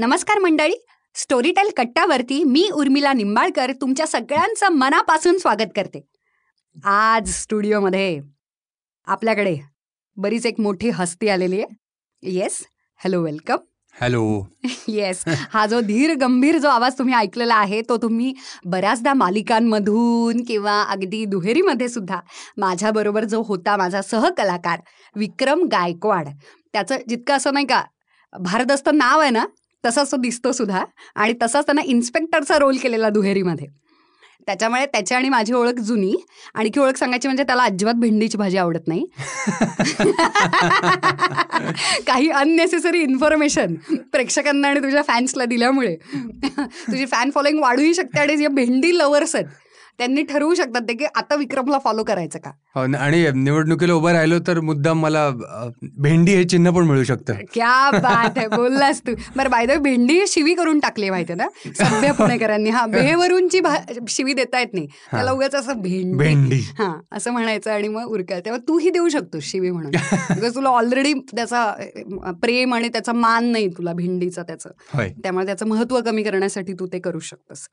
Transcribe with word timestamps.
नमस्कार 0.00 0.38
मंडळी. 0.38 0.74
स्टोरीटेल 1.16 1.70
कट्टावरती 1.76 2.42
मी 2.44 2.68
उर्मिला 2.74 3.12
निंबाळकर 3.12 3.72
तुमच्या 3.80 4.06
सगळ्यांचं 4.06 4.72
मनापासून 4.72 5.38
स्वागत 5.38 5.72
करते. 5.76 6.00
आज 6.84 7.28
स्टुडिओमध्ये 7.32 8.20
आपल्याकडे 9.06 9.54
बरीच 10.16 10.46
एक 10.46 10.60
मोठी 10.60 10.90
हस्ती 10.90 11.28
आलेली 11.28 11.60
आहे. 11.60 11.74
Yes 12.22 12.60
hello 13.00 13.22
welcome 13.22 13.56
hello 13.94 14.22
yes 14.88 15.22
हा 15.52 15.66
जो 15.66 15.80
धीर 15.80 16.14
गंभीर 16.20 16.58
जो 16.58 16.68
आवाज 16.68 16.98
तुम्ही 16.98 17.14
ऐकलेला 17.14 17.54
आहे 17.54 17.82
तो 17.88 17.96
तुम्ही 18.02 18.32
बऱ्याचदा 18.64 19.14
मालिकांमधून 19.14 20.42
किंवा 20.48 20.82
अगदी 20.82 21.24
दुहेरीमध्ये 21.24 21.88
सुद्धा 21.88 22.20
माझ्याबरोबर 22.58 23.24
जो 23.24 23.42
होता 23.42 23.76
माझा 23.76 24.02
सहकलाकार 24.02 24.80
विक्रम 25.16 25.66
गायकवाड 25.72 26.28
त्याचं 26.74 27.08
जितकं 27.08 27.34
असं 27.34 27.54
नाही 27.54 27.66
का 27.66 27.84
भारदस्त 28.32 28.88
नाव 28.94 29.20
आहे 29.20 29.30
ना 29.30 29.44
तसाच 29.84 30.12
तो 30.12 30.16
दिसतो 30.16 30.52
सुद्धा. 30.52 30.84
आणि 31.14 31.34
तसाच 31.42 31.66
त्यांना 31.66 31.82
इन्स्पेक्टरचा 31.84 32.58
रोल 32.58 32.76
केलेला 32.76 33.08
दुहेरीमध्ये. 33.08 33.66
त्याच्यामुळे 34.46 34.86
त्याची 34.86 35.14
आणि 35.14 35.28
माझी 35.28 35.52
ओळख 35.52 35.72
जुनी. 35.72 36.14
आणखी 36.54 36.80
ओळख 36.80 36.96
सांगायची 36.96 37.28
म्हणजे 37.28 37.42
त्याला 37.42 37.62
अजिबात 37.62 37.94
भेंडीची 37.94 38.38
भाजी 38.38 38.56
आवडत 38.56 38.80
नाही. 38.86 39.06
काही 42.06 42.30
अननेसेसरी 42.30 43.00
इन्फॉर्मेशन 43.00 43.74
प्रेक्षकांना 44.12 44.68
आणि 44.68 44.80
तुझ्या 44.80 45.02
फॅन्सला 45.02 45.44
दिल्यामुळे. 45.44 45.96
तुझी 46.58 47.06
फॅन 47.06 47.30
फॉलोईंग 47.30 47.60
वाढूही 47.60 47.94
शकते 47.94 48.20
आणि 48.20 48.36
जे 48.36 48.48
भेंडी 48.48 48.98
लवर्स 48.98 49.36
आहेत 49.36 49.46
त्यांनी 50.00 50.22
ठरवू 50.22 50.54
शकतात 50.54 50.82
ते 50.88 50.94
की 50.94 51.04
आता 51.14 51.34
विक्रमला 51.36 51.78
फॉलो 51.78 52.02
करायचं 52.04 52.38
का? 52.38 52.50
हो 52.74 52.80
आणि 52.96 53.24
निवडणुकीला 53.34 53.94
उभं 53.94 54.12
राहिलो 54.12 54.38
तर 54.46 54.60
मुद्दाम 54.60 55.00
मला 55.02 55.28
भेंडी 55.98 56.34
हे 56.34 56.44
चिन्ह 56.44 56.70
पण 56.70 56.84
मिळू 56.84 57.02
शकतं. 57.04 57.34
क्या 57.54 57.90
बात 57.92 58.38
आहे 58.38 58.46
बोललास 58.48 59.00
तू. 59.06 59.12
बरं 59.36 59.50
बाय 59.50 59.66
द 59.66 59.70
शिवी 59.84 60.26
शिवी 60.28 60.54
करून 60.54 60.78
टाकली 60.80 61.10
माहिती 61.10 61.34
ना? 61.34 61.46
सभ्य 61.66 62.12
पुणेकरांनी. 62.18 62.70
हा 62.70 62.84
बेवरूनची 62.86 63.60
शिवी 64.08 64.32
देता 64.34 64.60
येत 64.60 64.74
नाही 64.74 64.86
त्याला 64.86 65.32
उगाच 65.32 65.54
असं 65.54 65.80
भेंडी. 65.82 66.16
भेंडी. 66.18 66.60
हा 66.78 66.92
असं 67.12 67.32
म्हणायचं 67.32 67.70
आणि 67.70 67.88
मग 67.88 68.06
उरकाय 68.06 68.40
तेव्हा 68.40 68.60
तूही 68.68 68.90
देऊ 68.90 69.08
शकतोस 69.08 69.44
शिवी 69.44 69.70
म्हणून. 69.70 70.50
तुला 70.54 70.68
ऑलरेडी 70.68 71.12
त्याचा 71.36 71.70
प्रेम 72.42 72.74
आणि 72.74 72.88
त्याचा 72.88 73.12
मान 73.12 73.52
नाही 73.52 73.68
तुला 73.68 73.92
भेंडीचा 73.92 74.42
त्याचं. 74.42 74.70
त्यामुळे 75.22 75.46
त्याचं 75.46 75.68
महत्त्व 75.68 76.00
कमी 76.00 76.22
करण्यासाठी 76.22 76.72
तू 76.72 76.86
ते 76.86 76.98
करू 76.98 77.18
शकतोस. 77.18 77.66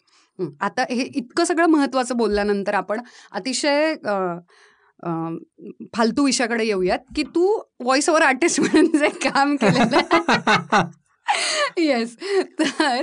आता 0.62 0.86
हे 0.90 1.02
इतकं 1.16 1.44
सगळं 1.44 1.66
महत्त्वाचं 1.66 2.18
बोलल्यानंतर 2.18 2.74
आपण 2.74 3.02
अतिशय 3.32 3.96
फालतू 5.96 6.26
विषयाकडे 6.26 6.66
येऊयात 6.66 7.00
की 7.16 7.24
तू 7.24 7.64
व्हॉइस 7.80 8.10
ओव्हर 8.10 8.24
आर्टिस्ट 8.24 8.60
म्हणून 8.60 8.98
जे 8.98 9.10
काम 9.10 9.56
केलेलं 9.56 10.82
येस 11.78 12.16
तर 12.60 13.02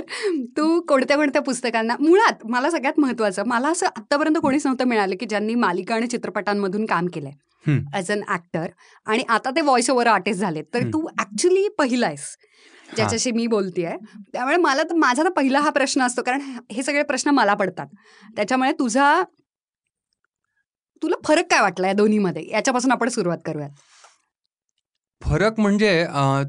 तू 0.57 0.79
कोणत्या 0.81 1.17
कोणत्या 1.17 1.41
पुस्तकांना 1.41 1.95
मुळात 1.99 2.45
मला 2.45 2.69
सगळ्यात 2.69 2.99
महत्त्वाचं 2.99 3.43
मला 3.45 3.69
असं 3.69 3.85
आत्तापर्यंत 3.85 4.37
कोणीच 4.41 4.65
नव्हतं 4.65 4.85
मिळालं 4.85 5.15
की 5.19 5.25
ज्यांनी 5.25 5.55
मालिका 5.55 5.95
आणि 5.95 6.07
चित्रपटांमधून 6.07 6.85
काम 6.85 7.07
केलंय. 7.07 7.31
ॲज 7.93 8.11
अन 8.11 8.21
ॲक्टर 8.27 8.65
आणि 9.05 9.23
आता 9.29 9.49
ते 9.49 9.61
व्हॉइस 9.61 9.89
ओव्हर 9.89 10.07
आर्टिस्ट 10.07 10.41
झालेत. 10.41 10.63
तर. 10.73 10.83
तू 10.83 11.07
ॲक्च्युली 11.19 11.67
पहिला 11.67 12.07
आहेस 12.07 12.35
ज्याच्याशी 12.95 13.31
मी 13.31 13.47
बोलतेय. 13.47 13.95
त्यामुळे 14.33 14.57
मला 14.57 14.83
तर 14.83 14.95
माझा 14.95 15.23
तर 15.23 15.29
पहिला 15.29 15.59
हा 15.59 15.69
प्रश्न 15.69 16.01
असतो 16.01 16.21
कारण 16.23 16.41
हे 16.71 16.83
सगळे 16.83 17.03
प्रश्न 17.03 17.29
मला 17.29 17.53
पडतात. 17.53 17.87
त्याच्यामुळे 18.35 18.71
तुझा 18.71 19.21
तुला 21.01 21.15
फरक 21.25 21.45
काय 21.51 21.61
वाटला 21.61 21.87
या 21.87 21.93
दोन्हीमध्ये? 21.93 22.47
याच्यापासून 22.51 22.91
आपण 22.91 23.09
सुरुवात 23.09 23.37
करूयात. 23.45 23.69
फरक 25.21 25.59
म्हणजे 25.59 26.05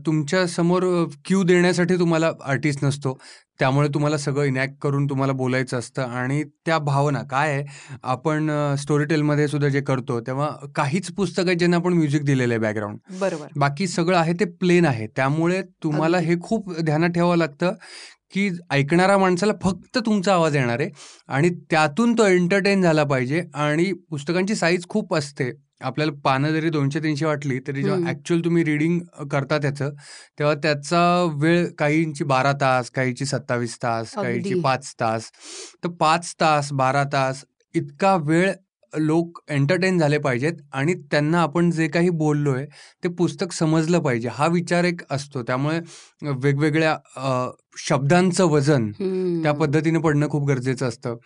तुमच्यासमोर 0.07 0.83
क्यू 1.25 1.43
देण्यासाठी 1.43 1.99
तुम्हाला 1.99 2.31
आर्टिस्ट 2.45 2.85
नसतो. 2.85 3.19
त्यामुळे 3.61 3.89
तुम्हाला 3.95 4.19
सगळं 4.19 4.45
इनॅक्ट 4.45 4.75
करून 4.83 5.07
तुम्हाला 5.07 5.33
बोलायचं 5.33 5.79
असतं. 5.79 6.03
आणि 6.03 6.43
त्या 6.67 6.79
भावना 6.79 7.23
काय 7.31 7.53
आहे? 7.53 7.65
आपण 8.03 8.51
स्टोरी 8.79 9.05
टेलमध्ये 9.05 9.49
सुद्धा 9.49 9.69
जे 9.69 9.81
करतो 9.81 10.21
तेव्हा 10.21 10.49
काहीच 10.77 11.11
पुस्तकं 11.13 11.47
आहेत 11.47 11.59
ज्यांना 11.59 11.77
आपण 11.77 11.93
म्युझिक 11.93 12.25
दिलेलं 12.25 12.53
आहे 12.55 12.61
बॅकग्राऊंड 12.61 12.99
बरोबर. 13.21 13.47
बाकी 13.57 13.87
सगळं 13.87 14.17
आहे 14.19 14.33
ते 14.33 14.45
प्लेन 14.61 14.87
आहे. 14.87 15.07
त्यामुळे 15.07 15.63
तुम्हाला. 15.83 16.19
हे 16.19 16.37
खूप 16.43 16.73
ध्यानात 16.81 17.11
ठेवावं 17.11 17.37
लागतं 17.37 17.73
की 18.33 18.49
ऐकणाऱ्या 18.71 19.17
माणसाला 19.19 19.53
फक्त 19.63 19.99
तुमचा 20.07 20.33
आवाज 20.35 20.57
येणार 20.57 20.81
आहे 20.81 20.91
आणि 21.29 21.51
त्यातून 21.71 22.13
तो 22.19 22.27
एंटरटेन 22.27 22.83
झाला 22.83 23.05
पाहिजे 23.05 23.43
आणि 23.55 23.93
पुस्तकांची 24.11 24.55
साईज 24.55 24.87
खूप 24.89 25.15
असते. 25.15 25.51
आपल्याला 25.81 26.13
पानं 26.25 26.51
जरी 26.53 26.71
दोनशे 26.71 27.01
तीनशे 27.03 27.27
वाटली 27.27 27.59
तरी. 27.67 27.83
जेव्हा 27.83 28.09
ॲक्च्युअल 28.11 28.43
तुम्ही 28.45 28.65
रिडिंग 28.65 28.99
करता 29.31 29.59
त्याचं 29.59 29.91
तेव्हा 30.39 30.55
त्याचा 30.63 31.01
वेळ 31.41 31.67
काहींची 31.79 32.25
बारा 32.25 32.53
तास 32.61 32.91
काहीची 32.91 33.27
सत्तावीस 33.27 33.77
तास 33.83 34.15
काहीची. 34.15 34.61
पाच 34.61 34.95
तास 35.01 35.31
तर 35.85 35.89
पाच 36.01 36.35
तास 36.41 36.73
बारा 36.73 37.05
तास 37.13 37.45
इतका 37.75 38.17
वेळ 38.25 38.53
लोक 38.93 39.39
एंटरटेन 39.49 39.99
झाले 39.99 40.19
पाहिजेत 40.19 40.53
आणि 40.73 40.95
त्यांना 41.11 41.41
आपण 41.43 41.71
जे 41.71 41.87
काही 41.89 42.11
बोललोय 42.11 42.65
ते 43.05 43.09
पुस्तक 43.15 43.53
समजलं 43.53 44.01
पाहिजे 44.03 44.29
हा 44.33 44.47
विचार 44.47 44.85
एक 44.85 45.03
असतो 45.11 45.43
त्यामुळे 45.43 45.81
वेगवेगळ्या 46.43 46.97
शब्दांचं 47.79 48.45
वजन. 48.45 48.91
त्या 49.43 49.53
पद्धतीने 49.55 49.99
पडणं 49.99 50.29
खूप 50.29 50.47
गरजेचं 50.49 50.89
असतं 50.89 51.17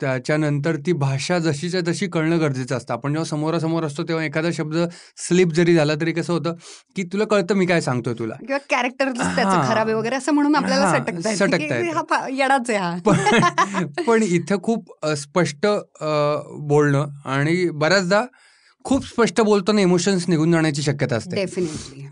त्याच्यानंतर 0.00 0.76
ती 0.76 0.92
भाषा 0.92 1.38
जशीच्या 1.38 1.80
तशी 1.88 2.06
कळणं 2.06 2.40
गरजेचं 2.40 2.76
असतं. 2.76 2.92
आपण 2.94 3.12
जेव्हा 3.12 3.28
समोरासमोर 3.28 3.84
असतो 3.84 4.02
तेव्हा 4.02 4.24
एखादा 4.24 4.48
शब्द 4.52 4.76
स्लिप 5.18 5.52
जरी 5.54 5.74
झाला 5.74 5.94
तरी 6.00 6.12
कसं 6.12 6.32
होतं 6.32 6.54
की 6.96 7.02
तुला 7.02 7.24
कळतं 7.24 7.54
मी 7.54 7.66
काय 7.66 7.80
सांगतोय 7.80 8.14
तुला. 8.18 8.34
किंवा 8.40 8.58
कॅरेक्टर. 8.70 9.10
खराब 9.68 9.86
आहे 9.86 9.94
वगैरे 9.94 10.16
असं 10.16 10.32
म्हणून 10.32 10.56
आपल्याला 10.56 10.92
सटकता 10.92 11.34
पण 14.06 14.22
इथं 14.22 14.62
खूप 14.62 14.92
स्पष्ट 15.16 15.66
बोलणं 16.68 17.06
आणि 17.24 17.68
बऱ्याचदा 17.70 18.22
खूप 18.84 19.06
स्पष्ट 19.06 19.40
बोलताना 19.40 19.80
इमोशन्स 19.80 20.28
निघून 20.28 20.52
जाण्याची 20.52 20.82
शक्यता 20.82 21.16
असते. 21.16 21.34
डेफिनेटली 21.36 22.06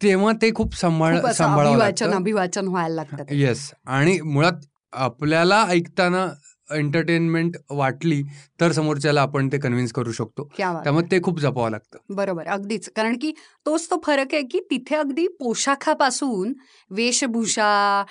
तेव्हा 0.00 0.32
ते 0.42 0.50
खूप 0.54 0.74
सांभाळ 0.76 1.14
लागतं. 1.14 2.10
अभिवाचन 2.10 2.68
व्हायला 2.68 2.94
लागतं 2.94 3.34
येस 3.34 3.70
आणि 3.86 4.20
मुळात 4.20 4.66
आपल्याला 4.92 5.64
ऐकताना 5.68 6.26
एंटरटेनमेंट 6.70 7.56
वाटली 7.70 8.22
तर 8.60 8.72
समोरच्याला 8.72 9.22
आपण 9.22 9.48
ते 9.52 9.58
कन्व्हिन्स 9.58 9.92
करू 9.92 10.12
शकतो. 10.12 10.48
त्यामुळे 10.58 11.10
ते 11.10 11.20
खूप 11.22 11.38
जपावं 11.40 11.70
लागतं. 11.70 11.98
बरोबर 12.14 12.46
अगदीच. 12.46 12.88
कारण 12.96 13.16
की 13.22 13.32
तोच 13.66 13.86
तो 13.90 14.00
फरक 14.06 14.34
आहे 14.34 14.42
की 14.42 14.60
तिथे 14.70 14.94
अगदी 14.96 15.26
पोशाखापासून 15.40 16.52
वेशभूषा 16.90 18.04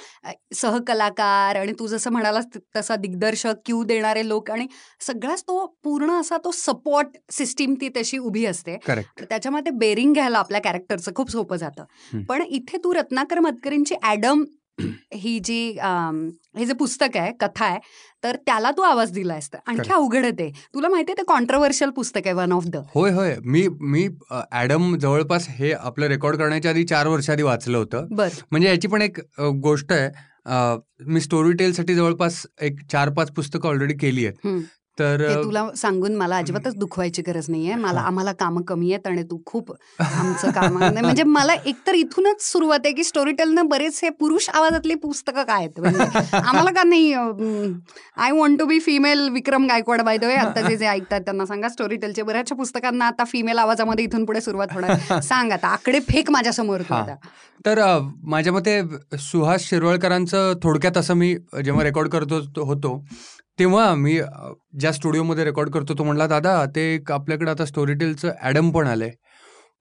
सहकलाकार 0.56 1.56
आणि 1.56 1.74
तू 1.80 1.88
जसं 1.88 2.12
म्हणालास 2.12 2.46
तसा 2.76 2.96
दिग्दर्शक 2.96 3.62
क्यू 3.66 3.84
देणारे 3.84 4.28
लोक 4.28 4.52
आणि 4.52 4.68
सगळाच 5.02 5.44
तो 5.44 5.66
पूर्ण 5.84 6.20
असा 6.20 6.38
तो 6.38 6.52
सपोर्ट 6.54 7.18
सिस्टीम 7.32 7.74
ती 7.82 7.90
तशी 7.98 8.18
उभी 8.18 8.46
असते. 8.46 8.78
त्याच्यामध्ये 9.20 9.72
बेरिंग 9.78 10.14
घ्यायला 10.14 10.40
आपल्या 10.40 10.62
कॅरेक्टरचं 10.62 11.12
खूप 11.16 11.32
सोपं 11.32 11.56
जातं. 11.56 12.24
पण 12.28 12.42
इथे 12.42 12.78
तू 12.84 12.94
रत्नाकर 12.94 13.40
मतकरींची 13.40 13.96
ॲडम 14.04 14.44
ही 14.80 15.40
जी 15.40 15.60
हे 16.58 16.66
जे 16.66 16.74
पुस्तक 16.74 17.18
आहे 17.18 17.32
कथा 17.42 17.66
आहे 17.66 17.80
तर 18.24 18.36
त्याला 18.46 18.72
तू 18.72 18.82
आवाज 18.82 19.12
दिलायस 19.12 19.50
तर. 19.54 19.58
आणखी. 19.68 19.92
अवघड 19.94 20.24
आहे 20.24 20.32
ते. 20.32 20.50
तुला 20.74 20.90
माहिती 20.90 21.12
आहे 21.12 21.18
ते 21.18 21.24
कॉन्ट्रोवर्शियल 21.28 21.90
पुस्तक 21.92 22.22
आहे 22.26 22.34
वन 22.34 22.52
ऑफ 22.52 22.66
द 22.68 22.78
होय 22.96 23.12
होय. 23.12 23.36
मी 23.44 23.68
मी 23.82 24.08
अ, 24.32 24.42
ॲडम 24.52 24.96
जवळपास 24.98 25.48
हे 25.50 25.72
आपलं 25.74 26.08
रेकॉर्ड 26.08 26.38
करण्याच्या 26.38 26.72
आधी 26.72 26.84
चार 26.84 27.08
वर्षाआधी 27.08 27.44
वाचलं 27.44 27.78
होतं. 27.78 28.08
बर. 28.12 28.30
म्हणजे 28.52 28.68
याची 28.68 28.88
पण 28.88 29.02
एक 29.02 29.20
गोष्ट 29.62 29.92
आहे 29.92 30.10
मी 31.08 31.20
स्टोरी 31.22 31.52
टेलसाठी 31.54 31.96
जवळपास 31.96 32.46
एक 32.62 32.80
चार 32.92 33.10
पाच 33.10 33.32
पुस्तकं 33.32 33.70
ऑलरेडी 33.70 33.94
केली 33.94 34.26
आहेत. 34.26 34.48
तर 34.98 35.22
हे 35.22 35.36
तुला 35.36 35.66
सांगून 35.78 36.16
मला 36.16 36.38
अजिबातच 36.38 36.76
दुखवायची 36.76 37.22
गरज 37.22 37.46
नाहीये. 37.50 37.76
मला 37.78 38.00
हा. 38.00 38.06
आम्हाला 38.08 38.32
कामं 38.34 38.62
कमी 38.62 38.92
आहेत 38.94 39.08
आणि 39.08 39.24
तू 39.24 39.38
खूप 39.46 39.72
आमचं 40.00 40.52
काम 40.52 40.78
म्हणजे 40.78 41.24
मला 41.26 41.54
एकतर 41.66 41.94
इथूनच 41.94 42.42
सुरुवात 42.44 42.80
आहे 42.86 42.94
की 42.94 43.04
स्टोरी 43.04 43.32
टेलनं 43.32 43.68
बरेचसे 43.68 44.10
पुरुष 44.20 44.50
आवाजातली 44.50 44.96
पुस्तकं 44.98 45.44
काय 45.44 45.58
आहेत? 45.58 45.80
म्हणजे 45.80 46.36
आम्हाला 46.38 46.72
का 46.72 46.84
नाही 46.84 47.14
I 47.14 48.32
want 48.32 48.60
to 48.60 48.66
be 48.66 48.80
female 48.80 49.28
Vikram 49.30 49.68
Gaikwad 49.68 50.02
by 50.02 50.18
the 50.18 50.24
way 50.24 50.36
आता 50.38 50.62
जे 50.62 50.76
जे 50.78 50.86
ऐकतात 50.88 51.22
त्यांना 51.22 51.46
सांगा 51.46 51.70
स्टोरी 51.70 51.96
टेलच्या 51.98 52.26
बऱ्याचशा 52.26 52.56
पुस्तकांना 52.56 53.06
आता 53.08 53.24
फिमेल 53.24 53.58
आवाजामध्ये 53.58 54.06
इथून 54.06 54.26
पुढे 54.26 54.42
सुरुवात 54.42 54.74
होणार 54.74 55.20
सांग 55.24 55.52
आता 55.52 55.68
आकडे 55.70 56.00
फेक 56.10 56.32
माझ्यासमोर 56.32 56.82
तू 56.82 56.94
हा. 56.94 57.00
आता. 57.02 57.16
तर 57.66 57.80
माझ्या 58.26 58.54
मते 58.54 58.82
सुहास 59.22 59.62
शिरवळकरांचं 59.62 60.54
थोडक्यात 60.64 60.98
असं 60.98 61.14
मी 61.14 61.34
जेव्हा 61.66 61.84
रेकॉर्ड 61.84 62.10
करतो 62.10 62.64
होतो 62.64 62.96
तेव्हा 63.60 63.94
मी 63.96 64.20
ज्या 64.80 64.92
स्टुडिओमध्ये 64.94 65.44
रेकॉर्ड 65.46 65.70
करतो 65.74 65.94
तो 65.98 66.04
म्हणला 66.04 66.28
दादा 66.28 66.64
ते 66.76 66.82
एक 66.96 67.12
आपल्याकडे 67.12 67.52
आता 67.52 67.66
स्टोरी 67.66 67.94
टेलचं 67.94 68.32
ॲडम 68.42 68.70
पण 68.72 68.88
आलंय. 68.88 69.12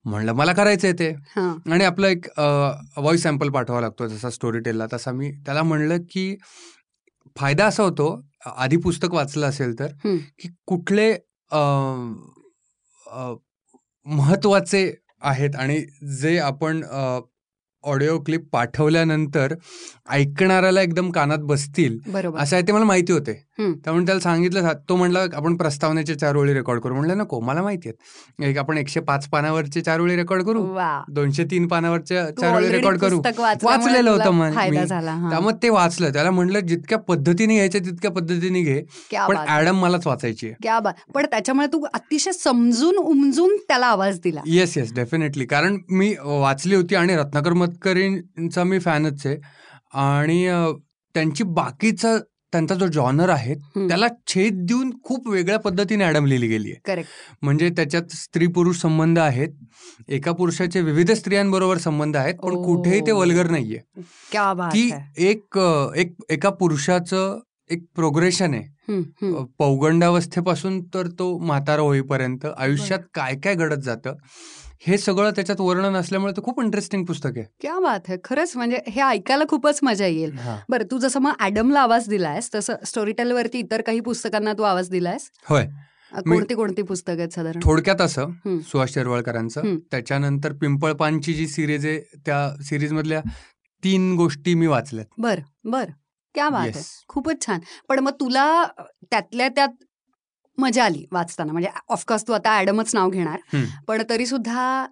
म्हणलं 0.05 0.32
मला 0.34 0.52
करायचंय 0.52 0.93
ते. 0.99 1.08
आणि 1.37 1.84
आपलं 1.84 2.06
एक 2.08 2.26
व्हॉइस 2.38 3.23
सॅम्पल 3.23 3.49
पाठवावा 3.50 3.81
लागतो 3.81 4.06
जसा 4.08 4.31
स्टोरी 4.31 4.58
टेलला 4.64 4.87
तसा 4.93 5.12
मी 5.12 5.31
त्याला 5.46 5.62
म्हणलं 5.62 6.02
की 6.11 6.34
फायदा 7.37 7.67
असा 7.67 7.82
होतो 7.82 8.08
आधी 8.46 8.76
पुस्तक 8.84 9.14
वाचलं 9.14 9.46
असेल 9.49 9.78
तर. 9.78 9.87
की 10.38 10.49
कुठले 10.67 11.12
महत्त्वाचे 14.06 14.90
आहेत 15.23 15.56
आणि 15.56 15.78
जे 16.20 16.38
आपण 16.38 16.82
ऑडिओ 17.84 18.19
क्लिप 18.25 18.49
पाठवल्यानंतर 18.52 19.55
ऐकणाऱ्याला 20.11 20.82
एकदम 20.82 21.11
कानात 21.11 21.38
बसतील 21.38 21.99
असं 22.38 22.56
आहे 22.56 22.67
ते 22.67 22.73
मला 22.73 22.85
माहिती 22.85 23.12
होते. 23.12 23.32
त्यामुळे 23.58 24.05
त्याला 24.06 24.20
सांगितलं 24.20 24.73
तो 24.88 24.97
म्हणला 24.97 25.20
आपण 25.35 25.56
प्रस्तावनेचे 25.56 26.14
चार 26.14 26.37
ओळी 26.37 26.53
रेकॉर्ड 26.55 26.81
करू. 26.81 26.94
म्हणलं 26.94 27.19
नको 27.19 27.41
मला 27.41 27.62
माहिती 27.62 27.88
आहेत. 27.88 28.43
एक 28.49 28.58
आपण 28.58 28.79
एकशे 28.79 29.00
पाच 29.00 29.29
पानावरचे 29.29 29.81
चार 29.81 30.00
ओळी 30.00 30.17
रेकॉर्ड 30.17 30.43
करू 30.44 30.62
दोनशे 31.14 31.44
तीन 31.50 31.67
पानावरच्या 31.69 32.25
चार 32.31 32.56
ओळी 32.56 32.69
रेकॉर्ड 32.69 32.99
करू. 33.00 33.20
वाचलेलं 33.62 34.11
होतं 34.11 34.31
मग. 34.31 34.50
त्यामुळे 35.31 35.55
ते 35.62 35.69
वाचलं. 35.69 36.12
त्याला 36.12 36.31
म्हणलं 36.31 36.61
जितक्या 36.61 36.99
पद्धतीने 36.99 37.55
घ्यायचं 37.55 37.79
तितक्या 37.79 38.11
पद्धतीने 38.11 38.62
घे. 38.62 38.81
पण 39.29 39.37
ऍडम 39.49 39.81
मलाच 39.81 40.06
वाचायची 40.06 40.49
आहे. 40.49 40.91
पण 41.14 41.26
त्याच्यामुळे 41.26 41.67
तू 41.67 41.85
अतिशय 41.94 42.32
समजून 42.32 42.97
उमजून 42.97 43.56
त्याला 43.69 43.87
आवाज 43.87 44.20
दिला. 44.25 44.41
येस 44.47 44.76
येस 44.79 44.94
डेफिनेटली 44.94 45.44
कारण 45.47 45.79
मी 45.91 46.14
वाचली 46.25 46.75
होती 46.75 46.94
आणि 46.94 47.17
रत्नाकर 47.17 47.52
मतकरींचा 47.52 48.64
मी 48.64 48.79
फॅनच 48.79 49.26
आहे. 49.26 49.37
आणि 49.96 50.44
त्यांची 51.14 51.44
बाकीचा 51.44 52.16
त्यांचा 52.52 52.75
जो 52.75 52.87
जॉनर 52.87 53.28
आहे. 53.28 53.54
त्याला 53.78 54.06
छेद 54.28 54.60
देऊन 54.66 54.90
खूप 55.04 55.28
वेगळ्या 55.28 55.58
पद्धतीने 55.60 56.04
ॲडम 56.04 56.26
लिहिली 56.26 56.46
गेली 56.48 56.72
आहे 56.72 57.02
म्हणजे 57.43 57.69
त्याच्यात 57.76 58.12
स्त्री 58.12 58.46
पुरुष 58.54 58.81
संबंध 58.81 59.19
आहेत 59.19 59.48
एका 60.08 60.32
पुरुषाचे 60.32 60.81
विविध 60.81 61.10
स्त्रियांबरोबर 61.12 61.78
संबंध 61.78 62.16
आहेत 62.16 62.34
पण. 62.34 62.62
कुठेही 62.64 63.00
ते 63.06 63.12
वल्गर 63.12 63.50
नाहीये 63.50 63.78
क्या 64.32 64.52
बात 64.52 64.70
ती 64.72 64.88
है 64.90 65.28
एक 65.28 65.58
एक 65.96 66.14
एका 66.31 66.50
पुरुषाचं 66.50 67.38
एक 67.70 67.84
प्रोग्रेशन 67.96 68.54
आहे. 68.54 69.02
पौगंडावस्थेपासून 69.58 70.81
तर 70.94 71.06
तो 71.19 71.37
म्हातारा 71.38 71.82
होईपर्यंत 71.82 72.46
आयुष्यात 72.56 73.00
काय 73.14 73.34
काय 73.44 73.54
घडत 73.54 73.82
जातं 73.84 74.14
हे 74.81 74.99
सगळं 74.99 75.31
त्याच्यात 75.31 75.61
वर्णन 75.61 75.96
असल्यामुळे 75.96 76.32
ते 76.32 76.43
खूप 76.43 76.61
इंटरेस्टिंग 76.61 77.05
पुस्तक 77.05 77.31
आहे. 77.37 77.44
क्या 77.61 77.78
बात 77.81 78.08
है. 78.08 78.17
खरंच 78.25 78.56
म्हणजे 78.56 78.81
हे 78.87 79.00
ऐकायला 79.00 79.44
खूपच 79.49 79.78
मजा 79.82 80.06
येईल. 80.06 80.32
बरं 80.69 80.84
तू 80.90 80.99
जसं 80.99 81.20
मग 81.20 81.32
ऍडमला 81.40 81.81
आवाज 81.81 82.08
दिलायस 82.08 82.55
तसं 82.55 82.84
स्टोरी 82.87 83.12
वरती 83.32 83.58
इतर 83.58 83.81
काही 83.81 84.00
पुस्तकांना 84.00 84.52
तू 84.52 84.62
आवाज 84.62 84.90
दिलायस? 84.90 85.31
होय. 85.50 85.67
कोणती 86.12 86.55
कोणती 86.55 86.82
पुस्तकं 86.82 87.19
आहेत 87.19 87.28
साधारण? 87.28 87.61
थोडक्यात 87.62 88.00
असं. 88.00 88.31
सुहास 88.46 88.94
शिरवाळकरांचं. 88.94 89.76
त्याच्यानंतर 89.90 90.52
पिंपळपानची 90.52 91.34
जी 91.34 91.46
सिरीज 91.49 91.87
आहे 91.87 91.99
त्या 92.26 92.62
सिरीज 92.64 92.93
मधल्या 92.93 93.20
तीन 93.84 94.14
गोष्टी 94.17 94.55
मी 94.55 94.67
वाचल्यात. 94.67 95.06
बर 95.19 95.40
बर. 95.64 95.84
क्या 96.34 96.49
बात 96.49 96.69
आहे 96.75 96.82
खूपच 97.08 97.46
छान. 97.46 97.61
पण 97.88 97.99
मग 97.99 98.11
तुला 98.11 98.64
त्यातल्या 99.11 99.49
त्यात 99.49 99.84
मजा 100.58 100.85
आली 100.85 101.05
वाचताना. 101.12 101.53
म्हणजे 101.53 101.69
ऑफकोर्स 101.88 102.26
तू 102.29 102.32
आता 102.32 102.58
ऍडमच 102.61 102.94
नाव 102.94 103.11
घेणार. 103.11 103.41
पण 103.88 104.03
तरी 104.11 104.26
सुद्धा 104.26 104.87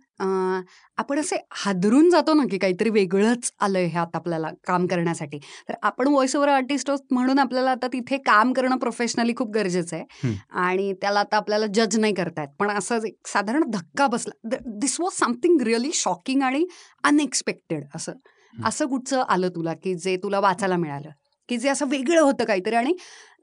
आपण 0.98 1.18
असे 1.20 1.36
हादरून 1.50 2.10
जातो 2.10 2.34
ना 2.34 2.42
की 2.50 2.58
काहीतरी 2.58 2.90
वेगळंच 2.90 3.50
आलंय 3.60 3.86
ह्यात 3.86 4.16
आपल्याला 4.16 4.50
काम 4.66 4.86
करण्यासाठी. 4.86 5.38
तर 5.68 5.74
आपण 5.82 6.08
व्हॉइस 6.08 6.36
ओव्हर 6.36 6.50
आर्टिस्ट 6.50 6.90
आहोत 6.90 7.12
म्हणून 7.12 7.38
आपल्याला 7.38 7.70
आता 7.70 7.86
तिथे 7.92 8.18
काम 8.26 8.52
करणं 8.52 8.76
प्रोफेशनली 8.76 9.34
खूप 9.36 9.50
गरजेचं 9.50 9.96
आहे. 9.96 10.04
आणि 10.50 10.92
त्याला 10.92 11.20
आता 11.20 11.36
आपल्याला 11.36 11.66
जज 11.74 11.98
नाही 11.98 12.14
करतायत. 12.14 12.48
पण 12.58 12.70
असं 12.70 13.06
एक 13.06 13.16
साधारण 13.26 13.70
धक्का 13.70 14.06
बसला. 14.06 14.56
This 14.66 15.00
was 15.00 15.18
something 15.18 15.60
really 15.60 15.90
shocking 15.94 16.42
आणि 16.42 16.64
अनएक्सपेक्टेड 17.04 17.84
असं. 17.94 18.12
असं 18.54 18.86
कुठचं 18.86 19.22
आलं 19.28 19.48
तुला 19.48 19.72
की 19.74 19.94
जे 19.94 20.16
तुला 20.16 20.40
वाचायला 20.40 20.76
मिळालं? 20.76 21.10
की 21.48 21.56
जे 21.56 21.68
असं 21.68 21.86
वेगळं 21.88 22.20
होतं 22.20 22.44
काहीतरी 22.44 22.74
आणि 22.74 22.94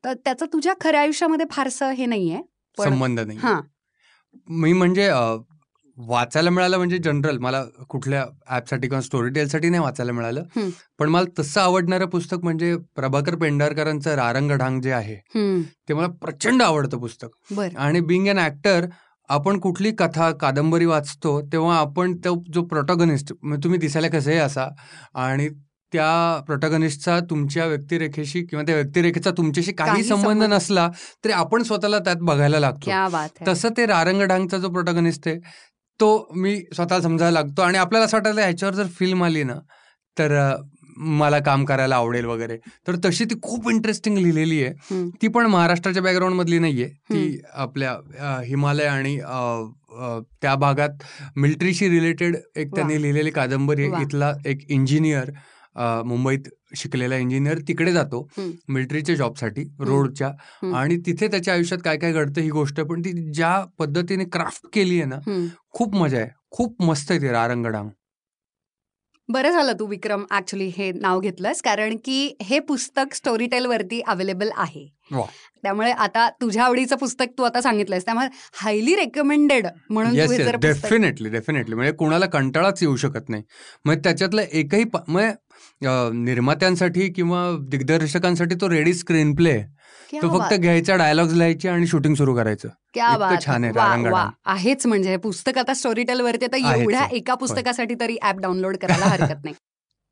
त- 0.03 0.17
त्याचं 0.25 0.45
तुझ्या 0.53 0.73
खऱ्या 0.81 1.01
आयुष्यामध्ये 1.01 1.45
फारसं 1.51 1.91
हे 1.91 2.05
नाहीये 2.05 2.41
संबंध 2.77 3.19
नाही 3.19 3.37
हा. 3.39 3.59
मी 4.49 4.73
म्हणजे 4.73 5.09
वाचायला 5.97 6.49
मिळालं 6.49 6.77
म्हणजे 6.77 6.97
जनरल 6.97 7.37
मला 7.37 7.63
कुठल्या 7.89 8.23
ऍपसाठी 8.49 8.87
किंवा 8.87 9.01
स्टोरी 9.01 9.29
टेलसाठी 9.29 9.69
नाही 9.69 9.83
वाचायला 9.83 10.11
मिळालं. 10.11 10.43
पण 10.99 11.09
मला 11.09 11.25
तसं 11.39 11.61
आवडणारं 11.61 12.05
पुस्तक 12.05 12.43
म्हणजे 12.43 12.75
प्रभाकर 12.95 13.35
पेंढारकरांचं 13.35 14.15
रारंग 14.15 14.51
ढांग 14.51 14.79
जे 14.81 14.91
आहे 14.91 15.15
ते 15.87 15.93
मला 15.93 16.07
प्रचंड 16.21 16.61
आवडतं 16.61 16.99
पुस्तक. 16.99 17.29
बर. 17.51 17.67
आणि 17.77 17.99
बिंग 18.01 18.27
अन 18.27 18.39
ऍक्टर 18.39 18.85
आपण 19.29 19.59
कुठली 19.59 19.91
कथा 19.91 20.31
कादंबरी 20.31 20.85
वाचतो 20.85 21.39
तेव्हा 21.41 21.77
आपण 21.79 22.15
तो 22.17 22.35
जो 22.53 22.63
प्रोटॉगनिस्ट 22.65 23.33
तुम्ही 23.63 23.79
दिसायला 23.79 24.07
कसे 24.09 24.37
असा 24.37 24.67
आणि 25.15 25.47
त्या 25.93 26.41
प्रोटॉगनिस्टचा 26.47 27.19
तुमच्या 27.29 27.65
व्यक्तिरेखेशी 27.65 28.41
किंवा 28.45 28.63
त्या 28.65 28.75
व्यक्तिरेखेचा 28.75 29.31
तुमच्याशी 29.37 29.71
काही 29.73 30.03
संबंध 30.03 30.43
नसला 30.43 30.87
तरी 31.23 31.31
आपण 31.33 31.63
स्वतःला 31.63 31.99
त्यात 31.99 32.21
बघायला 32.21 32.59
लागतो. 32.59 32.89
तसं 33.47 33.69
ते 33.77 33.85
रारंग 33.85 34.21
डांगचा 34.23 34.57
जो 34.57 34.69
प्रोटॉगनिस्ट 34.71 35.27
आहे 35.27 35.37
तो 35.99 36.29
मी 36.35 36.55
स्वतः 36.75 36.99
समजायला 37.01 37.39
लागतो. 37.39 37.61
आणि 37.61 37.77
आपल्याला 37.77 38.05
असं 38.05 38.17
वाटायला 38.17 38.41
ह्याच्यावर 38.41 38.75
जर 38.75 38.87
फिल्म 38.99 39.23
आली 39.23 39.43
ना 39.43 39.59
तर 40.17 40.31
मला 40.97 41.37
काम 41.39 41.63
करायला 41.65 41.95
आवडेल 41.95 42.25
वगैरे. 42.25 42.57
तर 42.87 42.95
तशी 43.05 43.25
ती 43.25 43.35
खूप 43.43 43.69
इंटरेस्टिंग 43.69 44.17
लिहिलेली 44.17 44.63
आहे. 44.63 45.03
ती 45.21 45.27
पण 45.27 45.45
महाराष्ट्राच्या 45.45 46.03
बॅकग्राऊंड 46.03 46.35
मधली 46.35 46.59
नाहीये. 46.59 46.87
ती 46.87 47.41
आपल्या 47.53 47.95
हिमालय 48.45 48.85
आणि 48.85 49.17
त्या 50.41 50.55
भागात 50.55 51.03
मिलिटरीशी 51.35 51.89
रिलेटेड 51.89 52.35
एक. 52.55 52.75
त्यांनी 52.75 53.01
लिहिलेली 53.01 53.31
कादंबरी 53.31 53.85
इथला 54.01 54.33
एक 54.45 54.69
इंजिनियर 54.69 55.31
मुंबईत 55.75 56.49
शिकलेला 56.77 57.17
इंजिनियर 57.17 57.59
तिकडे 57.67 57.91
जातो. 57.93 58.27
मिलिटरीच्या 58.37 59.15
जॉबसाठी 59.15 59.63
रोडच्या. 59.79 60.31
आणि 60.75 60.97
तिथे 61.05 61.27
त्याच्या 61.27 61.53
आयुष्यात 61.53 61.79
काय 61.85 61.97
काय 61.97 62.13
घडतं 62.13 62.41
ही 62.41 62.49
गोष्ट. 62.49 62.81
पण 62.81 63.01
ती 63.01 63.11
ज्या 63.31 63.57
पद्धतीने 63.79 64.25
क्राफ्ट 64.33 64.67
केली 64.73 65.01
आहे 65.01 65.09
ना. 65.09 65.19
खूप 65.71 65.95
मजा 65.95 66.17
आहे 66.17 66.29
खूप 66.51 66.81
मस्त 66.83 67.11
आहे 67.11 67.21
ती 67.21 67.27
रारंगडांग 67.27 67.89
बरं 69.29 69.51
झालं 69.51 69.73
तू 69.79 69.85
विक्रम 69.87 70.23
ऍक्च्युली 70.31 70.65
हे 70.77 70.91
नाव 70.91 71.19
घेतलंस 71.19 71.61
कारण 71.61 71.95
की 72.05 72.35
हे 72.41 72.59
पुस्तक 72.59 73.13
स्टोरी 73.13 73.45
टेल 73.47 73.65
वरती 73.65 73.99
अवेलेबल 74.07 74.49
आहे. 74.55 74.85
त्यामुळे 75.63 75.91
आता 75.91 76.27
तुझ्या 76.41 76.63
आवडीचं 76.63 76.95
पुस्तक 76.95 77.37
तू 77.37 77.43
आता 77.43 77.61
सांगितलंयस 77.61 78.05
त्यामुळे 78.05 78.27
हायली 78.53 78.95
रेकमेंडेड 78.95 79.67
म्हणून 79.89 80.15
डेफिनेटली 80.61 81.29
डेफिनेटली 81.29 81.75
म्हणजे 81.75 81.91
कोणाला 81.91 82.25
कंटाळाच 82.25 82.81
येऊ 82.83 82.95
शकत 82.95 83.29
नाही 83.29 83.43
मग 83.85 83.95
त्याच्यातलं 84.03 84.41
एकही 84.41 84.83
निर्मात्यांसाठी 86.13 87.09
किंवा 87.09 87.57
दिग्दर्शकांसाठी 87.69 88.55
तो 88.55 88.69
रेडी 88.69 88.93
स्क्रीन 88.93 89.35
प्ले 89.35 89.61
तो 90.13 90.39
फक्त 90.39 90.53
घ्यायचा 90.53 90.95
डायलॉग्स 90.95 91.33
लिहायचे 91.33 91.69
आणि 91.69 91.87
शूटिंग 91.87 92.15
सुरू 92.15 92.35
करायचं. 92.35 92.67
छान 93.45 93.63
आहे. 93.63 94.29
आहेच 94.45 94.85
म्हणजे 94.85 95.17
पुस्तक 95.17 95.57
आता 95.57 95.73
स्टोरी 95.73 96.03
टेल 96.03 96.21
वरती 96.21 96.45
आता 96.45 96.75
एवढ्या. 96.75 97.05
एका 97.11 97.35
पुस्तकासाठी 97.35 97.95
तरी 97.99 98.17
ऍप 98.23 98.39
डाउनलोड 98.39 98.77
करायला 98.77 99.05
हरकत 99.05 99.43
नाही. 99.43 99.55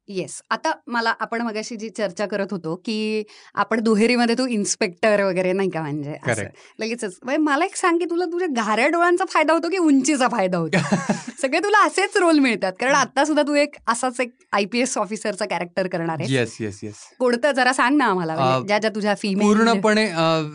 येस. 0.09 0.41
आता 0.49 0.71
मला 0.87 1.13
आपण 1.19 1.41
मगाशी 1.41 1.75
जी 1.75 1.89
चर्चा 1.89 2.25
करत 2.25 2.47
होतो 2.51 2.75
की 2.75 3.23
आपण 3.55 3.79
दुहेरीमध्ये 3.79 4.35
तू 4.37 4.45
इन्स्पेक्टर 4.47 5.23
वगैरे 5.23 5.51
नाही 5.53 5.69
का 5.69 5.81
म्हणजे 5.81 6.15
असं. 6.27 6.43
लगेचच. 6.79 7.17
म्हणजे 7.23 7.37
मला 7.37 7.65
एक 7.65 7.75
सांग 7.75 7.97
की 7.97 8.05
तुला 8.05 8.25
तुझ्या 8.25 8.47
घाऱ्या 8.63 8.87
डोळ्यांचा 8.87 9.25
फायदा 9.25 9.53
होतो 9.53 9.69
की 9.69 9.77
उंचीचा 9.77 10.27
फायदा 10.27 10.57
होतो? 10.57 10.77
सगळे 11.41 11.59
तुला 11.59 11.85
असेच 11.85 12.17
रोल 12.17 12.39
मिळतात. 12.39 12.73
कारण 12.79 12.95
आता 12.95 13.25
सुद्धा 13.25 13.43
तू 13.43 13.53
एक 13.55 13.75
असाच 13.87 14.19
एक 14.19 14.31
आयपीएस 14.51 14.97
ऑफिसरचा 14.97 15.45
कॅरेक्टर 15.45 15.87
करणार 15.87 16.19
आहे 16.19 16.33
येस 16.33 16.57
येस 16.61 16.79
येस. 16.83 16.95
कोणतं 17.19 17.51
जरा 17.51 17.73
सांग 17.73 17.97
ना 17.97 18.05
आम्हाला 18.05 18.35
म्हणजे 18.35 18.67
ज्या 18.67 18.77
ज्या 18.77 18.91
तुझ्या 18.95 19.15
फिमेल 19.15 19.45
पूर्णपणे 19.47 20.07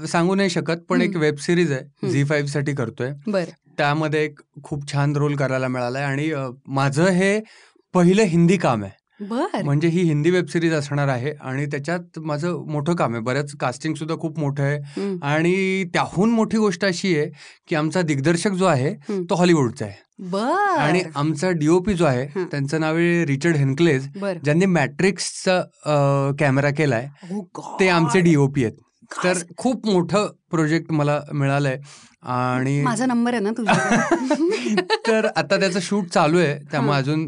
सांगू 0.07 0.35
नाही 0.35 0.51
शकत 0.51 0.85
पण 0.89 1.01
एक. 1.03 1.17
वेब 1.17 1.37
सिरीज 1.37 1.73
आहे. 1.73 2.11
झी 2.11 2.25
फाईव्हसाठी 2.25 2.75
करतोय. 2.75 3.13
बर. 3.27 3.45
त्यामध्ये 3.79 4.25
एक 4.25 4.41
खूप 4.63 4.93
छान 4.93 5.17
रोल 5.17 5.37
करायला 5.37 5.69
मिळालाय 5.69 6.03
आणि 6.03 6.31
माझं 6.67 7.09
हे 7.09 7.41
पहिलं 7.95 8.23
हिंदी 8.23 8.57
काम 8.57 8.85
आहे. 8.85 9.04
बर 9.29 9.63
म्हणजे 9.65 9.89
ही 9.89 10.03
हिंदी 10.03 10.31
वेब 10.31 10.47
सिरीज 10.47 10.73
असणार 10.73 11.09
आहे 11.09 11.33
आणि 11.41 11.67
त्याच्यात 11.67 12.19
माझं 12.21 12.63
मोठं 12.69 12.95
काम 12.95 13.15
आहे 13.15 13.23
बरंच 13.23 13.55
कास्टिंग 13.61 13.95
सुद्धा 13.95 14.15
खूप 14.17 14.39
मोठं 14.39 14.63
आहे. 14.63 15.19
आणि 15.23 15.85
त्याहून 15.95 16.31
मोठी 16.31 16.59
गोष्ट 16.59 16.85
अशी 16.85 17.17
आहे 17.17 17.31
की 17.69 17.77
आमचा 17.77 18.03
दिग्दर्शक 18.03 18.53
जो 18.53 18.65
आहे. 18.65 18.95
तो 19.21 19.35
हॉलिवूडचा 19.35 19.85
आहे 19.85 20.03
बर 20.31 20.79
आणि 20.79 21.03
आमचा 21.15 21.51
डीओपी 21.51 21.95
जो 21.95 22.05
आहे. 22.05 22.27
त्यांचं 22.45 22.81
नाव 22.81 22.97
आहे 22.97 23.25
रिचर्ड 23.27 23.57
हेन्क्लेज 23.57 24.09
ज्यांनी 24.45 24.67
मॅट्रिक्सचा 24.67 25.61
कॅमेरा 26.39 26.71
केलाय 26.71 27.09
Oh. 27.33 27.79
ते 27.81 27.89
आमचे 27.89 28.21
डीओपी 28.21 28.65
आहेत 28.65 28.77
तर. 29.23 29.39
खूप 29.57 29.87
मोठं 29.87 30.29
प्रोजेक्ट 30.51 30.93
मला 30.93 31.21
मिळालंय. 31.33 31.79
आणि 32.23 32.81
माझा 32.83 33.07
नंबर 33.07 33.35
आहे 33.35 33.43
ना 33.43 33.51
तुझ्या 33.51 33.75
तर 35.07 35.27
आता 35.37 35.57
त्याचं 35.61 35.81
शूट 35.83 36.07
चालू 36.09 36.39
आहे. 36.39 36.55
त्यामुळे 36.71 36.93
हं. 36.93 37.03
अजून 37.03 37.27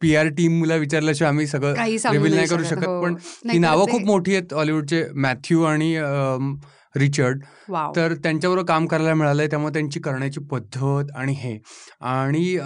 पी 0.00 0.14
आर 0.16 0.28
टीमला 0.28 0.74
विचारल्याशिवाय 0.74 1.30
आम्ही 1.30 1.46
सगळं 1.46 1.74
रिव्हील 2.12 2.34
नाही 2.34 2.46
करू 2.46 2.64
शकत, 2.64 2.86
हो. 2.86 3.02
पण 3.02 3.14
ती 3.52 3.58
नावं 3.58 3.90
खूप 3.90 4.02
मोठी 4.02 4.34
आहेत 4.34 4.54
हॉलिवूडचे 4.54 5.04
मॅथ्यू 5.14 5.62
आणि 5.62 5.96
रिचर्ड. 6.96 7.42
तर 7.96 8.14
त्यांच्याबरोबर 8.14 8.66
काम 8.66 8.86
करायला 8.86 9.14
मिळालंय. 9.14 9.46
त्यामुळे 9.46 9.72
त्यांची 9.72 10.00
करण्याची 10.00 10.40
पद्धत 10.40 11.10
आणि 11.16 11.32
हे. 11.32 11.58
आणि 12.00 12.58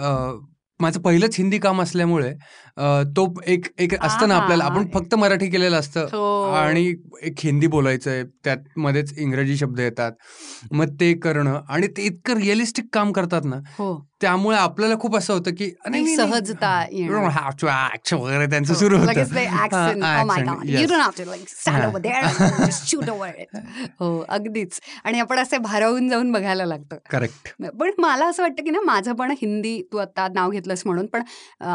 माझं 0.79 0.99
पहिलंच 1.01 1.35
हिंदी 1.37 1.57
काम 1.59 1.81
असल्यामुळे 1.81 2.31
तो 2.77 3.33
एक 3.45 3.65
एक 3.79 3.93
असतं 4.01 4.27
ना 4.27 4.35
आपल्याला. 4.35 4.63
आपण 4.63 4.77
आहा. 4.77 4.99
फक्त 4.99 5.15
मराठी 5.15 5.49
केलेलं 5.49 5.79
असतं. 5.79 5.99
हो. 5.99 6.51
आणि 6.51 6.95
एक 7.21 7.33
हिंदी 7.39 7.67
बोलायचंय. 7.67 8.23
त्यात 8.43 8.57
मध्येच 8.77 9.17
इंग्रजी 9.17 9.57
शब्द 9.57 9.79
येतात. 9.79 10.11
मग 10.71 10.85
ते 10.99 11.13
करणं 11.13 11.61
आणि 11.69 11.87
ते 11.87 12.01
इतकं 12.01 12.33
रिअलिस्टिक 12.33 12.85
काम 12.93 13.11
करतात 13.11 13.41
ना 13.45 13.55
हो. 13.55 14.07
त्यामुळे 14.21 14.57
आपल्याला 14.57 14.95
खूप 14.99 15.15
असं 15.15 15.33
होतं 15.33 15.51
की 15.51 15.65
"अरे, 15.65 15.93
ती 15.93 16.03
नाही, 16.03 16.15
नाही, 16.15 16.31
सहजता 16.31 16.85
you 16.91 16.99
येणार. 16.99 17.21
don't 17.21 17.37
have 17.37 17.55
to 17.63 17.67
act" 17.69 18.13
वगैरे 18.13 18.45
त्यांचं 18.45 18.73
हो, 18.73 18.79
सुरू 18.79 18.97
हा, 18.97 19.03
oh 19.03 19.15
हा. 23.99 24.23
अगदीच. 24.29 24.79
आणि 25.03 25.19
आपण 25.19 25.39
असे 25.39 25.57
भारावून 25.57 26.09
जाऊन 26.09 26.31
बघायला 26.31 26.65
लागतो. 26.65 26.95
करेक्ट 27.11 27.71
पण 27.79 27.91
मला 27.97 28.25
असं 28.25 28.43
वाटतं 28.43 28.63
की 28.63 28.69
ना 28.69 28.81
माझं 28.81 29.13
पण 29.13 29.31
हिंदी 29.31 29.81
तू 29.91 29.97
आता 29.97 30.27
नाव 30.27 30.49
घेतलंस 30.49 30.81
म्हणून 30.85 31.05
पण 31.05 31.23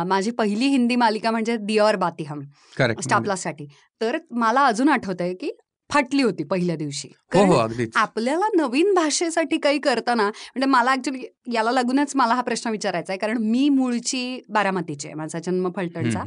माझी 0.06 0.30
पहिली 0.30 0.66
हिंदी 0.66 0.87
मालिका 0.96 1.30
म्हणजे 1.30 1.56
दियोर 1.58 1.96
बाती 1.96 2.24
हम 2.24 2.40
स्टार 3.00 3.22
प्लससाठी 3.22 3.66
तर 4.00 4.18
मला 4.30 4.64
अजून 4.66 4.88
आठवतंय 4.88 5.34
की 5.34 5.50
फाटली 5.90 6.22
होती 6.22 6.44
पहिल्या 6.44 6.74
दिवशी. 6.76 7.08
हो 7.34 7.44
हो 7.44 7.58
आपल्याला 7.96 8.46
नवीन 8.56 8.92
भाषेसाठी 8.94 9.58
काही 9.58 9.78
करताना 9.78 10.24
म्हणजे 10.24 10.66
मला 10.66 10.92
ऍक्च्युली 10.92 11.24
याला 11.52 11.72
लागूनच 11.72 12.12
मला 12.16 12.34
हा 12.34 12.42
प्रश्न 12.42 12.70
विचारायचा 12.70 13.12
आहे. 13.12 13.18
कारण 13.18 13.38
मी 13.42 13.68
मूळची 13.68 14.40
बारामतीची 14.48 15.08
आहे. 15.08 15.14
माझा 15.14 15.38
जन्म 15.38 15.70
फलटणचा. 15.76 16.24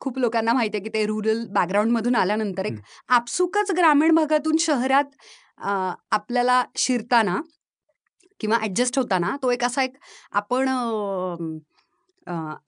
खूप 0.00 0.18
लोकांना 0.18 0.52
माहिती 0.52 0.76
आहे 0.76 0.84
की 0.84 0.90
ते 0.94 1.04
रुरल 1.06 1.44
बॅकग्राऊंडमधून 1.50 2.14
आल्यानंतर 2.14 2.64
एक 2.66 2.78
आपसुकच 3.08 3.70
ग्रामीण 3.76 4.14
भागातून 4.14 4.56
शहरात 4.60 5.14
आपल्याला 6.12 6.62
शिरताना 6.76 7.40
किंवा 8.40 8.58
ऍडजस्ट 8.64 8.98
होताना 8.98 9.36
तो 9.42 9.50
एक 9.50 9.64
असा 9.64 9.82
एक 9.82 9.92
आपण 10.32 10.68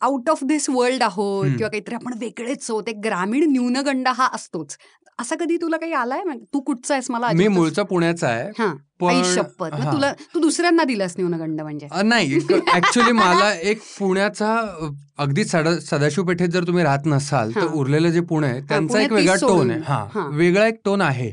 आउट 0.01 0.31
ऑफ 0.31 0.45
दिस 0.45 0.71
वर्ल्ड 0.71 1.03
आहोत. 1.03 1.47
किंवा 1.47 1.69
काहीतरी 1.69 1.95
आपण 1.95 2.15
वेगळेच 2.19 2.71
आहोत. 2.71 2.89
एक 2.89 3.01
ग्रामीण 3.05 3.51
न्यूनगंड 3.51 4.09
हा 4.09 4.29
असतोच. 4.33 4.79
असा 5.21 5.37
कधी 5.37 5.57
तुला 5.57 5.77
काही 5.77 5.93
आलाय? 5.93 6.23
म्हणजे 6.23 6.45
तू 6.55 6.61
कुठचा 6.61 6.95
आहेस? 6.95 7.11
मला 7.11 7.31
मी 7.35 7.49
मूळचा 7.49 7.83
पुण्याचा 7.83 8.29
आहे. 8.29 8.51
हा. 8.59 8.75
शपथ. 9.03 9.75
तुला 9.93 10.13
तू 10.35 10.41
दुसऱ्यांना 10.41 10.85
दिलास 10.85 11.15
न्यूनगंड 11.19 11.61
म्हणजे. 11.61 11.89
नाही 12.05 12.39
ऍक्च्युली 12.75 13.13
मला 13.13 13.53
एक 13.55 13.81
पुण्याचा 13.99 14.75
अगदी 15.19 15.45
सदा 15.45 15.79
सदाशिव 15.81 16.25
पेठेत 16.25 16.49
जर 16.49 16.65
तुम्ही 16.67 16.85
राहत 16.85 17.07
नसाल 17.07 17.51
तर. 17.55 17.67
उरलेलं 17.75 18.11
जे 18.11 18.21
पुणे 18.21 18.47
आहे 18.47 18.61
त्यांचा 18.61 19.01
एक 19.01 19.13
वेगळा 19.13 19.35
टोन. 19.35 19.71
आहे. 19.71 19.81
हा. 19.85 20.27
वेगळा 20.33 20.67
एक 20.67 20.75
टोन 20.85 21.01
आहे. 21.01 21.31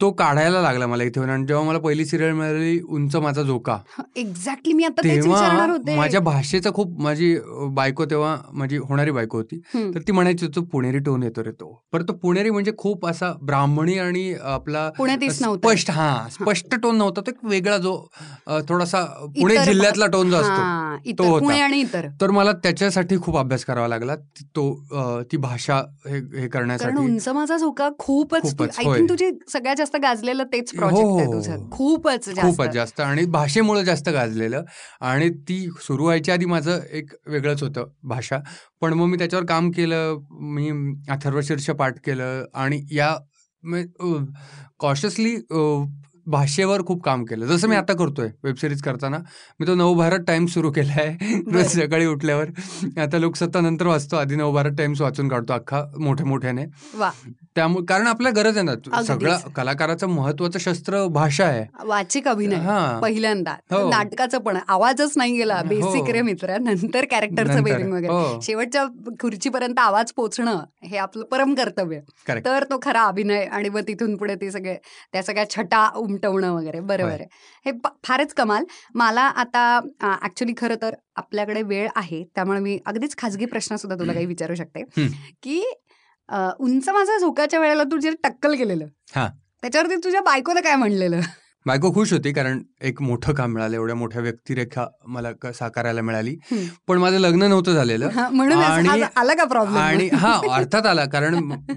तो 0.00 0.10
काढायला 0.10 0.62
लागला 0.62 0.86
मला 0.86 1.04
इथे. 1.04 1.20
आणि 1.20 1.46
जेव्हा 1.46 1.64
मला 1.66 1.78
पहिली 1.78 2.04
सिरियल 2.04 2.32
मिळाली 2.32 2.80
उंच 2.80 3.16
माझा 3.16 3.42
झोका. 3.42 3.78
एक्झॅक्टली 4.16 4.72
मी 4.72 4.84
आता 4.84 5.02
तेव्हा 5.02 5.66
माझ्या 5.96 6.20
भाषेचा 6.20 6.70
खूप 6.70 7.00
माझी 7.00 7.36
बायको 7.70 8.04
तेव्हा 8.04 8.36
माझी 8.52 8.76
होणारी 8.76 9.10
बायको 9.10 9.36
होती. 9.36 9.60
तर 9.74 9.98
ती 9.98 10.12
म्हणायची 10.12 10.46
तो 10.46 10.62
पुणेरी 10.62 10.98
टोन 10.98 11.22
येतो 11.22 11.44
रे 11.44 11.50
तो. 11.50 11.82
पण 11.92 12.02
तो 12.02 12.12
पुणेरी 12.12 12.50
म्हणजे 12.50 12.72
खूप 12.78 13.06
असा 13.06 13.32
ब्राह्मणी 13.42 13.98
आणि 13.98 14.34
आपला 14.42 14.90
स्पष्ट 15.30 15.90
हा. 15.90 16.26
स्पष्ट 16.30 16.74
टोन 16.74 16.95
नव्हता 16.98 17.20
तो 17.20 17.30
एक 17.30 17.44
वेगळा 17.44 17.76
जो 17.78 17.96
थोडासा 18.68 19.02
पुणे 19.36 19.56
जिल्ह्यातला 19.64 20.06
टोन 20.06 20.30
जो 20.30 20.36
असतो 20.36 21.12
तो 21.12 21.24
होता. 21.24 21.44
पुणे 21.44 21.60
आणि 21.60 21.80
इतर. 21.80 22.06
तर 22.20 22.30
मला 22.30 22.52
त्याच्यासाठी 22.62 23.16
खूप 23.22 23.36
अभ्यास 23.36 23.64
करावा 23.64 23.88
लागला. 23.88 24.14
तो 24.56 25.22
ती 25.32 25.36
भाषा 25.36 25.76
हे 26.06 26.20
कारण 26.20 26.48
करण्यासाठी. 26.48 26.96
उंच 26.98 27.28
माझा 27.28 27.56
झोका 27.56 27.88
खूपच 27.98 28.60
आय 28.60 29.00
तुझी 29.08 29.30
सगळ्यात 29.48 29.76
जास्त 29.78 29.96
गाजलेलं 30.02 30.44
तेच 30.52 30.70
हो, 30.70 30.78
प्रोजेक्ट 30.78 31.20
आहे 31.20 31.26
हो, 31.26 31.62
हो. 31.62 31.68
खूपच 31.70 32.28
खूपच 32.38 32.72
जास्त. 32.74 33.00
आणि 33.00 33.24
भाषेमुळे 33.30 33.84
जास्त 33.84 34.08
गाजलेलं. 34.08 34.62
आणि 35.00 35.28
ती 35.48 35.58
सुरू 35.82 36.04
व्हायच्या 36.04 36.34
आधी 36.34 36.46
माझं 36.46 36.80
एक 36.92 37.12
वेगळंच 37.26 37.62
होतं 37.62 37.88
भाषा. 38.04 38.38
पण 38.80 38.92
मग 38.92 39.06
मी 39.06 39.18
त्याच्यावर 39.18 39.44
काम 39.46 39.70
केलं 39.70 40.18
मी 40.52 40.70
अथर्व 41.10 41.40
शीर्ष 41.42 41.70
पाठ 41.70 41.98
केलं. 42.06 42.44
आणि 42.54 42.84
या 42.92 43.16
कॉशियसली 44.80 45.34
भाषेवर 46.26 46.82
खूप 46.86 47.02
काम 47.04 47.24
केलं 47.24 47.46
जसं 47.46 47.68
मी. 47.68 47.76
आता 47.76 47.94
करतोय 47.94 48.28
वेबसिरीज 48.44 48.82
करताना 48.82 49.18
मी 49.60 49.66
तो 49.66 49.74
नवभारत 49.74 50.24
टाइम्स 50.26 50.54
सुरू 50.54 50.70
केला 50.72 50.92
आहे. 50.96 51.40
रोज 51.52 51.66
सकाळी 51.72 52.06
उठल्यावर 52.06 53.00
आता 53.00 53.18
लोकसत्ता 53.18 53.60
नंतर 53.60 53.86
वाचतो 53.86 54.16
आधी 54.16 54.36
नवभारत 54.36 54.76
टाइम्स 54.78 55.00
वाचून 55.00 55.28
काढतो 55.28 55.52
अख्खा 55.52 55.82
मोठ्या 55.98 56.26
मोठ्याने 56.26 56.64
त्यामुळे 57.56 57.84
कारण 57.88 58.06
आपल्याला 58.06 58.40
गरज 58.40 58.56
आहे 58.56 58.64
ना. 58.64 59.02
सगळं 59.02 59.48
कलाकाराचं 59.56 60.08
महत्वाचं 60.08 60.58
शस्त्र 60.58 61.06
भाषा 61.12 61.44
आहे 61.44 61.64
वाचिक 61.86 62.28
अभिनय 62.28 62.56
हा. 62.56 62.98
पहिल्यांदा 63.02 63.52
हो. 63.72 63.88
नाटकाचं 63.90 64.38
पण 64.38 64.56
आवाजच 64.68 65.12
नाही 65.16 65.36
गेला 65.36 65.56
हो. 65.56 65.66
बेसिक 65.68 66.10
रे 66.10 66.22
मित्र 66.22 66.56
नंतर 66.60 67.04
कॅरेक्टरचं. 67.10 67.62
बेरिंग 67.62 67.92
वगैरे 67.92 68.12
हो. 68.12 68.40
शेवटच्या 68.42 68.84
खुर्चीपर्यंत 69.20 69.78
आवाज 69.78 70.12
पोचणं 70.16 70.60
हे 70.84 70.96
आपलं 70.96 71.24
परम 71.30 71.54
कर्तव्य. 71.54 72.00
तर 72.44 72.64
तो 72.70 72.78
खरा 72.82 73.02
अभिनय 73.04 73.44
आणि 73.44 73.68
मग 73.68 73.80
तिथून 73.88 74.16
पुढे 74.16 74.34
ती 74.34 74.50
सगळे 74.50 74.76
त्या 75.12 75.22
सगळ्या 75.22 75.48
छटा 75.50 75.88
उमटवणं 76.16 76.52
वगैरे 76.52 76.80
बरोबर. 76.80 77.10
आहे 77.10 77.26
हे 77.66 77.72
फारच 78.04 78.32
कमाल 78.34 78.64
मला 78.94 79.22
आता 79.22 79.80
ऍक्च्युली 80.22 80.54
खरं 80.56 80.74
तर 80.82 80.94
आपल्याकडे 81.16 81.62
वेळ 81.62 81.88
आहे 81.96 82.22
त्यामुळे 82.34 82.60
मी 82.60 82.78
अगदीच 82.86 83.16
खाजगी 83.18 83.44
प्रश्न 83.44 83.76
सुद्धा 83.76 83.98
तुला 83.98 84.12
काही 84.12 84.26
विचारू 84.26 84.54
शकते. 84.54 84.82
की 85.42 85.60
उंच 86.58 86.88
माझा 86.88 87.18
झोकाच्या 87.18 87.60
वेळेला 87.60 87.82
तू 87.82 87.96
जे 87.96 88.10
टक्कल 88.22 88.54
केलेलं. 88.54 88.86
त्याच्यावरती 89.62 89.96
तुझ्या 89.96 90.20
बायकोनं 90.20 90.60
काय 90.60 90.76
म्हणलेलं 90.76 91.20
बायको 91.66 91.92
खुश 91.94 92.12
होती 92.12 92.32
कारण 92.32 92.62
एक 92.80 93.00
मोठं 93.02 93.34
काम 93.34 93.52
मिळालं 93.52 93.74
एवढ्या 93.76 93.94
मोठ्या 93.96 94.22
व्यक्तिरेखा 94.22 94.86
मला 95.06 95.52
साकारायला 95.52 96.02
मिळाली. 96.02 96.36
पण 96.88 96.98
माझं 96.98 97.18
लग्न 97.18 97.42
नव्हतं 97.42 97.72
झालेलं 97.72 98.08
म्हणून 98.32 98.58
आणि- 98.58 99.04
आला 99.16 99.34
का 99.34 99.44
प्रॉब्लेम 99.44 99.82
आणि 99.82 100.08
हा 100.12 100.32
अर्थात 100.50 100.86
आला 100.86 101.04
कारण 101.04 101.34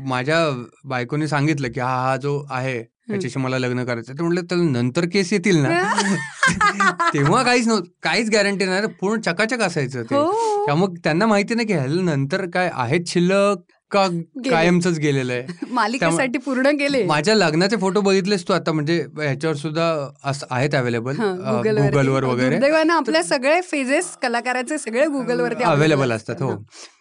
माझ्या 0.08 0.38
बायकोने 0.86 1.28
सांगितलं 1.28 1.72
की 1.72 1.80
हा 1.80 1.96
हा 2.04 2.16
जो 2.18 2.46
आहे 2.50 2.84
त्याच्याशी 3.10 3.40
मला 3.40 3.58
लग्न 3.60 3.84
करायचं 3.84 4.14
ते 4.14 4.24
म्हटलं 4.24 4.42
तर 4.52 4.56
नंतर 4.56 5.06
केस 5.14 5.34
येतील 5.34 5.58
ना? 5.58 5.70
तेव्हा 7.14 7.42
काहीच 7.44 7.68
नव्हतं 7.68 7.90
काहीच 8.04 8.30
गॅरंटी 8.30 8.66
नाही. 8.66 8.88
पूर्ण 9.02 9.22
चकाचक 9.22 9.62
असायचं 9.62 10.04
ते. 10.04 10.16
हो. 10.16 10.66
त्यामुळे 10.66 11.00
त्यांना 11.04 11.26
माहिती 11.26 11.56
नाही 11.56 11.68
की 11.68 11.74
ह्याला 11.74 12.02
नंतर 12.02 12.46
काय 12.54 12.70
आहेत 12.74 13.08
शिल्लक 13.08 13.62
का 13.92 14.06
कायमच 14.50 14.88
गेलेलं 15.00 15.34
आहे? 15.34 15.44
मालिकेसाठी 15.74 16.38
पूर्ण 16.38 16.70
केले 16.80 17.04
माझ्या 17.04 17.36
लग्नाचे 17.36 17.78
फोटो 17.78 18.02
बघितलेस 18.02 18.48
तू 18.48 18.54
आता? 18.54 18.72
म्हणजे 18.72 18.98
ह्याच्यावर 19.18 19.56
सुद्धा 19.56 19.86
असं 20.24 20.48
आहेत 20.50 20.76
अवेलेबल 20.76 21.16
गुगलवर 21.20 22.24
वगैरे. 22.24 22.60
आपल्या 22.90 23.24
सगळे 23.24 23.60
फेजेस 23.62 24.16
कलाकाराचे 24.22 24.78
सगळे 24.78 25.06
गुगलवरती 25.06 25.64
अवेलेबल 25.64 26.12
असतात 26.12 26.42
हो. 26.42 26.56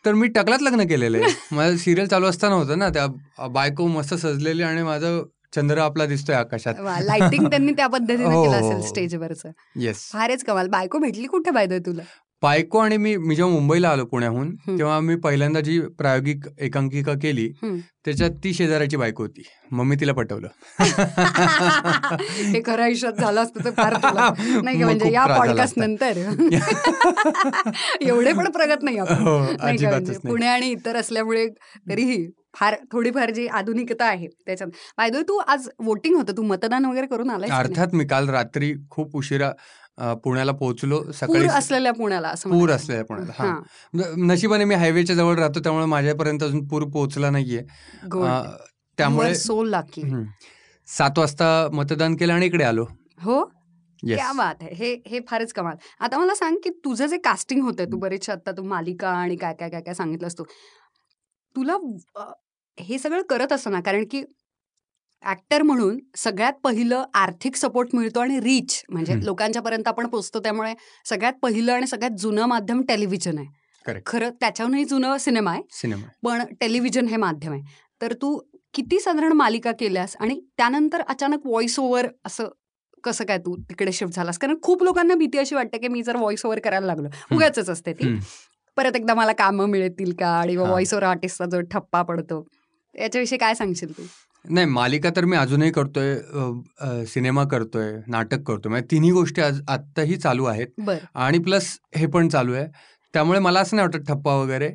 तर 0.05 0.13
मी 0.13 0.29
टकलात 0.29 0.63
लग्न 0.63 0.87
केलेलं 0.89 1.19
आहे. 1.19 1.35
माझं 1.53 1.77
सिरियल 1.77 2.07
चालू 2.07 2.27
असताना 2.27 2.55
होतं 2.55 2.79
ना 2.79 2.89
त्या 2.89 3.07
बायको 3.49 3.87
मस्त 3.87 4.15
सजलेली 4.15 4.63
आणि 4.63 4.83
माझं 4.83 5.23
चंद्र 5.53 5.79
आपला 5.79 6.07
दिसतोय 6.07 6.37
आकाशात 6.37 6.75
लाइटिंग 7.03 7.47
त्यांनी 7.47 7.73
त्या 7.73 7.87
पद्धतीने 7.87 8.25
हो, 8.35 8.43
केलं 8.45 8.57
हो, 8.57 8.67
असेल 8.67 8.77
हो. 8.77 8.87
स्टेजवरचं 8.87 9.51
येस 9.77 10.09
फारच 10.13 10.45
कमाल 10.45 10.69
बायको 10.69 10.99
भेटली 10.99 11.27
कुठे 11.27 11.51
पाहिजे 11.51 11.79
तुला 11.79 12.03
बायको 12.43 12.79
आणि 12.79 12.97
मी 12.97 13.17
मी 13.17 13.35
जेव्हा 13.37 13.53
मुंबईला 13.55 13.89
आलो 13.89 14.05
पुण्याहून 14.05 14.49
हं. 14.67 14.77
तेव्हा 14.79 14.99
मी 15.01 15.15
पहिल्यांदा 15.17 15.61
जी 15.61 15.79
प्रायोगिक 15.99 16.45
एकांकिका 16.59 17.13
केली 17.15 17.47
हं. 17.63 17.77
त्याच्यात 18.05 18.31
ती 18.45 18.53
शेजाऱ्याची 18.55 18.97
बायको 18.97 19.23
होती 19.23 19.43
मग 19.71 19.85
मी 19.85 19.97
तिला 19.97 20.13
पटवलं 20.13 20.49
हे 22.45 22.61
खरं 22.67 22.83
आयुष्यात 22.83 23.13
झालं 23.13 23.41
असतं 23.43 23.65
तर 23.65 23.71
फार 23.71 23.97
नाही 24.63 24.83
म्हणजे 24.85 25.13
या 25.13 25.27
पॉडकास्ट. 25.29 25.79
नंतर 25.79 26.19
एवढे 28.01 28.33
पण 28.33 28.51
प्रगत 28.51 28.83
नाही 28.83 28.99
आपण 28.99 29.23
हो, 29.23 29.39
म्हणजे 29.39 29.87
नाही. 29.87 30.19
पुणे 30.29 30.47
आणि 30.47 30.71
इतर 30.71 30.97
असल्यामुळे 30.97 31.47
तरीही 31.91 32.25
फार 32.55 32.75
थोडीफार 32.93 33.31
जी 33.31 33.47
आधुनिकता 33.47 34.05
आहे 34.05 34.27
त्याच्यात. 34.47 34.71
बाय 34.99 35.11
तू 35.29 35.37
आज 35.39 35.69
वोटिंग 35.85 36.17
होतं. 36.17 36.37
तू 36.37 36.43
मतदान 36.43 36.85
वगैरे 36.85 37.07
करून 37.07 37.31
आलाय 37.31 37.51
अर्थात 37.59 37.95
मी 37.95 38.07
काल 38.07 38.29
रात्री 38.31 38.73
खूप 38.91 39.17
उशिरा 39.17 39.51
पुण्याला 40.25 40.53
पोहोचलो. 40.53 41.03
सकाळी 41.13 41.47
असलेल्या 41.49 41.93
पुण्याला 41.93 42.29
असं 42.29 42.51
पूर. 42.51 42.71
असलेल्या 42.71 43.05
पुण्याला 43.05 43.33
हा. 43.39 43.61
नशिबाने 44.27 44.65
मी 44.65 44.75
हायवेच्या 44.75 45.17
जवळ 45.17 45.39
राहतो 45.39 45.61
त्यामुळे 45.61 45.87
माझ्यापर्यंत 45.87 46.43
अजून 46.43 46.67
पूर 46.69 46.85
पोहोचला 46.93 47.31
नाहीये. 47.31 47.63
त्यामुळे 48.99 49.35
सो 49.35 49.63
लाकी. 49.65 50.03
सात 50.89 51.19
वाजता 51.19 51.47
मतदान 51.73 52.15
केलं 52.17 52.33
आणि 52.33 52.47
इकडे 52.47 52.65
आलो. 52.65 52.85
हो? 53.23 53.45
क्या 54.03 54.33
बात 54.33 54.63
आहे 54.63 54.75
हे 54.75 54.93
हे 55.07 55.21
फारच 55.29 55.53
कमाल. 55.53 55.77
आता 56.01 56.19
मला 56.19 56.35
सांग 56.35 56.57
की 56.65 56.71
तुझं 56.85 57.07
जे 57.07 57.17
कास्टिंग 57.19 57.63
होतं 57.63 57.85
तू 57.93 57.99
बरेचसे 57.99 58.33
आता 58.33 58.53
तू 58.57 58.63
मालिका 58.65 59.09
आणि 59.11 59.37
काय 59.37 59.55
काय 59.61 59.71
काय 59.71 59.81
काय 59.81 59.95
सांगितलंस 59.95 60.39
तू. 60.39 60.45
तुला 61.57 61.77
अ, 62.17 62.25
हे 62.79 62.99
सगळं 62.99 63.23
करत 63.23 63.53
असताना 63.53 63.81
कारण 63.81 64.05
की 64.11 64.23
ऍक्टर 65.25 65.63
म्हणून 65.63 65.99
सगळ्यात 66.17 66.53
पहिलं 66.65 67.05
आर्थिक 67.15 67.57
सपोर्ट 67.57 67.95
मिळतो 67.95 68.21
आणि 68.21 68.39
रीच 68.41 68.83
म्हणजे 68.89 69.13
हम्म. 69.13 69.25
लोकांच्या 69.25 69.63
पर्यंत 69.63 69.89
आपण 69.89 70.07
पोहोचतो 70.07 70.41
त्यामुळे 70.41 70.75
सगळ्यात 71.07 71.33
पहिलं 71.43 71.73
आणि 71.73 71.87
सगळ्यात 71.87 72.19
जुनं 72.19 72.47
माध्यम 72.47 72.83
टेलिव्हिजन 72.83 73.39
आहे. 73.39 73.47
खरं 74.07 74.31
त्याच्याहूनही 74.41 74.85
जुनं 74.85 75.17
सिनेमा 75.17 75.51
आहे 75.51 75.63
सिनेमा 75.73 76.07
पण 76.23 76.45
टेलिव्हिजन 76.61 77.07
हे 77.09 77.17
माध्यम 77.17 77.53
आहे 77.53 77.63
तर 78.01 78.13
तू 78.13 78.37
किती 78.75 78.99
साधारण 79.01 79.33
मालिका 79.33 79.73
केल्यास 79.73 80.17
आणि 80.21 80.41
त्यानंतर 80.57 81.03
अचानक 81.09 81.47
व्हॉइस 81.47 81.79
ओव्हर 81.79 82.09
असं 82.25 82.49
कसं 83.05 83.25
काय 83.25 83.39
तू 83.39 83.55
तिकडे 83.61 83.93
शिफ्ट 83.93 84.15
झालास 84.15 84.39
कारण 84.39 84.57
खूप 84.63 84.83
लोकांना 84.83 85.15
भीती 85.15 85.39
अशी 85.39 85.55
वाटते 85.55 85.79
की 85.79 85.89
मी 85.89 86.03
जर 86.03 86.17
व्हॉइस 86.17 86.45
ओव्हर 86.45 86.59
करायला 86.61 86.87
लागलो 86.87 87.09
उगाच 87.35 87.59
असते 87.59 87.93
ती. 87.93 88.15
परत 88.79 88.97
एकदा 88.97 89.15
मला 89.15 89.33
कामं 89.39 89.69
मिळतील 89.71 90.13
का? 90.19 90.29
आणि. 90.41 90.57
व्हॉइस 90.57 90.93
ओव्हर 90.95 91.07
आर्टिस्टचा 91.09 91.45
जो 91.53 91.61
ठप्पा 91.73 92.03
पडतो 92.03 92.45
याच्याविषयी 92.95 93.39
काय 93.39 93.55
सांगशील 93.55 93.97
तू? 93.99 94.03
नाही 94.45 94.67
मालिका 94.67 95.11
तर 95.17 95.25
मी 95.25 95.37
अजूनही 95.37 95.71
करतोय 95.73 96.15
सिनेमा 97.07 97.45
करतोय 97.51 97.91
नाटक 98.09 98.43
करतोय. 98.47 98.71
म्हणजे 98.71 98.87
तिन्ही 98.91 99.11
गोष्टी 99.13 99.43
आज 99.43 99.61
आत्ताही 99.69 100.17
चालू 100.17 100.45
आहेत. 100.45 100.91
आणि 101.15 101.39
प्लस 101.39 101.77
हे 101.97 102.07
पण 102.15 102.29
चालू 102.29 102.53
आहे. 102.55 102.67
त्यामुळे 103.15 103.39
मला 103.41 103.61
असं 103.61 103.77
नाही 103.77 103.89
वाटत 103.89 104.07
ठप्पा 104.09 104.35
वगैरे. 104.37 104.69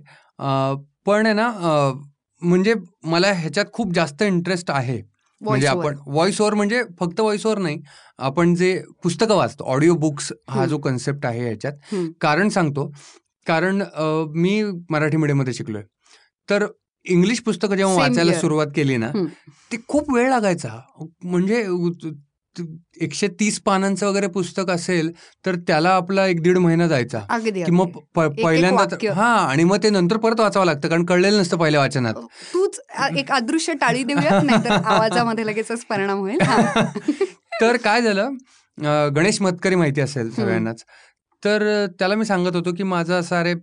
पण 1.06 1.26
आहे 1.26 1.34
ना 1.34 1.50
म्हणजे 2.42 2.74
मला 3.04 3.32
ह्याच्यात 3.34 3.66
खूप 3.74 3.94
जास्त 3.96 4.24
इंटरेस्ट 4.24 4.72
आहे. 4.72 5.02
म्हणजे. 5.42 5.68
आपण 5.68 5.96
व्हॉइस 6.08 6.40
ओव्हर 6.42 6.54
म्हणजे 6.54 6.82
फक्त 7.00 7.20
व्हॉइस 7.20 7.46
ओव्हर 7.46 7.62
नाही. 7.62 7.80
आपण 8.20 8.54
जे 8.56 8.78
पुस्तकं 9.04 9.36
वाचतो 9.36 9.64
ऑडिओ 9.74 9.96
बुक्स 9.98 10.32
हा. 10.50 10.66
जो 10.66 10.78
कन्सेप्ट 10.78 11.26
आहे 11.26 11.44
ह्याच्यात. 11.46 11.96
कारण 12.22 12.50
सांगतो 12.50 12.92
कारण 13.48 13.82
मी 14.36 14.62
मराठी 14.90 15.18
मीडियममध्ये 15.18 15.54
शिकलोय 15.54 15.84
तर 16.50 16.66
इंग्लिश 17.06 17.40
पुस्तकं 17.42 17.76
जेव्हा 17.76 17.96
वाचायला. 17.96 18.34
सुरुवात 18.34 18.68
केली 18.76 18.98
ना. 18.98 19.10
ते 19.72 19.78
खूप 19.88 20.14
वेळ 20.14 20.30
लागायचा 20.30 20.80
म्हणजे 21.24 21.64
एकशे 23.02 23.28
तीस 23.40 23.60
पानांचं 23.62 24.08
वगैरे 24.08 24.28
पुस्तक 24.28 24.70
असेल 24.70 25.12
तर 25.46 25.56
त्याला 25.68 25.90
आपला 25.90 26.26
एक 26.28 26.42
दीड 26.42 26.58
महिना 26.58 26.88
जायचा 26.88 27.20
की 27.46 27.72
मग 27.72 27.98
पहिल्यांदा. 28.16 29.12
हा 29.14 29.34
आणि 29.40 29.64
मग 29.64 29.78
ते 29.84 29.90
नंतर 29.90 30.18
परत 30.18 30.40
वाचावं 30.40 30.66
लागतं 30.66 30.88
कारण 30.90 31.06
कळलेलं 31.06 31.40
नसतं 31.40 31.58
पहिल्या 31.58 31.80
वाचनात 31.82 32.14
तूच 32.54 32.80
एक 33.18 33.32
अदृश्य 33.32 33.74
टाळी 33.74 34.04
देऊयात 34.04 34.68
आवाजामध्ये 34.68 35.46
लगेचच 35.46 35.86
परिणाम 35.86 36.20
होईल. 36.20 36.38
तर 37.62 37.78
काय 37.78 38.02
झालं 38.02 38.30
गणेश 39.16 39.42
मतकरी 39.42 39.76
माहिती 39.76 40.02
असेल 40.02 40.32
सगळ्यांनाच 40.32 40.84
तर 41.44 41.64
त्याला 42.00 42.16
मी 42.16 42.26
सांगत 42.26 42.56
होतो 42.56 42.74
की 42.74 42.84
माझं 42.84 43.14
असं 43.20 43.36
अरे 43.36 43.54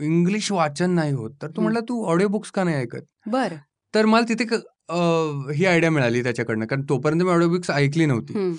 इंग्लिश 0.00 0.50
वाचन 0.52 0.90
नाही 0.90 1.12
होत. 1.12 1.30
तर 1.42 1.48
तो. 1.48 1.60
म्हटलं 1.62 1.80
तू 1.80 2.04
ऑडिओ 2.06 2.28
बुक्स 2.28 2.50
का 2.50 2.64
नाही 2.64 2.76
ऐकत? 2.76 3.02
बर. 3.26 3.54
तर 3.94 4.04
मला 4.06 4.24
तिथे 4.28 4.44
ही 5.54 5.66
आयडिया 5.66 5.90
मिळाली 5.90 6.22
त्याच्याकडनं 6.22 6.66
कारण 6.66 6.82
तोपर्यंत 6.88 7.22
मी 7.22 7.30
ऑडिओ 7.30 7.48
बुक्स 7.48 7.70
ऐकली 7.70 8.06
नव्हती. 8.06 8.52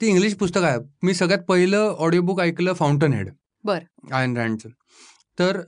ती 0.00 0.06
इंग्लिश 0.08 0.34
पुस्तक 0.34 0.62
आहे. 0.64 0.78
मी 1.02 1.14
सगळ्यात 1.14 1.42
पहिलं 1.48 1.94
ऑडिओ 1.98 2.22
बुक 2.22 2.40
ऐकलं 2.40 2.72
फाउंटन 2.72 3.12
हेड 3.12 3.28
बर. 3.64 3.78
आयन 4.12 4.36
रँडचं 4.36 4.68
तर 5.38 5.60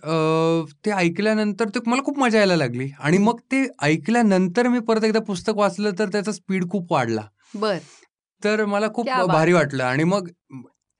ते 0.85 0.91
ऐकल्यानंतर 0.91 1.69
ते 1.75 1.79
मला 1.87 2.03
खूप 2.03 2.19
मजा 2.19 2.39
यायला 2.39 2.57
लागली. 2.57 2.89
आणि 2.99 3.19
मग 3.19 3.39
ते 3.53 3.65
ऐकल्यानंतर 3.83 4.69
मी 4.69 4.79
परत 4.89 5.05
एकदा 5.05 5.21
पुस्तक 5.27 5.53
वाचलं 5.57 5.91
तर 5.99 6.09
त्याचा 6.09 6.33
स्पीड 6.33 6.69
खूप 6.71 6.93
वाढला. 6.93 7.23
बर. 7.55 7.79
तर 8.43 8.65
मला 8.65 8.89
खूप 8.95 9.07
भारी. 9.29 9.53
वाटलं. 9.53 9.85
आणि 9.85 10.05
मग 10.05 10.29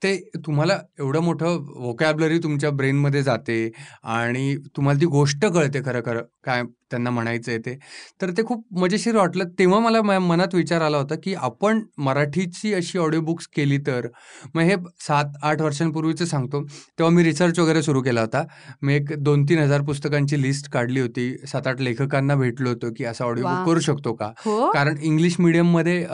ते 0.05 0.17
तुम्हाला 0.47 0.79
एवढं 1.01 1.21
मोठं 1.23 1.57
व्होकॅबलरी 1.67 2.39
तुमच्या 2.39 2.71
ब्रेनमध्ये 2.71 3.23
जाते 3.23 3.57
आणि 4.05 4.57
तुम्हाला 4.77 5.01
ती 5.01 5.07
गोष्ट 5.07 5.45
कळते 5.47 5.81
खरं 5.85 6.01
खरं 6.07 6.23
काय 6.45 6.63
त्यांना 6.91 7.11
म्हणायचं 7.11 7.51
आहे 7.51 7.59
ते. 7.59 7.75
तर 8.23 8.31
ते 8.31 8.43
खूप 8.47 8.65
मजेशीर 8.81 9.17
वाटलं. 9.17 9.45
तेव्हा 9.59 9.79
मला 9.81 10.01
मनात 10.21 10.55
विचार 10.55 10.81
आला 10.83 10.99
होता 10.99 11.15
की 11.25 11.35
आपण 11.35 11.81
मराठीची 11.99 12.73
अशी 12.75 12.99
ऑडिओ 12.99 13.21
बुक्स 13.21 13.47
केली 13.57 13.79
तर 13.87 14.09
मग 14.55 14.61
हे 14.63 14.77
सात 15.07 15.37
आठ 15.43 15.63
वर्षांपूर्वीचं 15.63 16.25
सांगतो. 16.25 16.63
तेव्हा 16.99 17.15
मी 17.15 17.25
रिसर्च 17.25 17.59
वगैरे 17.59 17.83
सुरू 17.83 18.03
केला 18.03 18.21
होता. 18.21 18.45
मी 18.83 18.95
एक 18.95 19.13
दोन 19.19 19.45
तीन 19.49 19.59
हजार 19.59 19.83
पुस्तकांची 19.83 20.43
लिस्ट 20.43 20.71
काढली 20.73 21.01
होती. 21.01 21.31
सात 21.49 21.67
आठ 21.67 21.81
लेखकांना 21.81 22.35
भेटलो 22.35 22.69
होतो 22.69 22.93
की 22.97 23.05
असं 23.05 23.25
ऑडिओ. 23.25 23.45
बुक 23.45 23.67
करू 23.69 23.81
शकतो 23.81 24.13
का? 24.15 24.33
हो. 24.45 24.71
कारण 24.73 24.99
इंग्लिश 25.03 25.41
मिडियममध्ये 25.41 26.05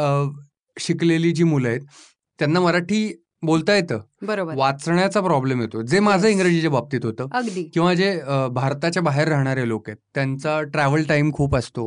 शिकलेली 0.77 1.33
जी 1.33 1.45
मुलं 1.45 1.69
आहेत 1.69 1.81
त्यांना 2.39 2.61
मराठी 2.61 3.07
बोलता 3.43 3.75
येतं. 3.75 4.01
बरोबर. 4.23 4.55
वाचण्याचा 4.57 5.21
प्रॉब्लेम 5.21 5.61
येतो. 5.61 5.83
जे 5.83 6.01
माझं. 6.01 6.27
इंग्रजीच्या 6.29 6.71
बाबतीत 6.71 7.05
होतं 7.05 7.27
अगदी. 7.33 7.63
किंवा 7.75 7.93
जे 7.95 8.13
भारताच्या 8.53 9.03
बाहेर 9.03 9.29
राहणारे 9.29 9.67
लोक 9.69 9.89
आहेत 9.89 9.97
त्यांचा 10.15 10.61
ट्रॅव्हल 10.63 11.03
टाइम 11.03 11.31
खूप 11.33 11.57
असतो. 11.57 11.87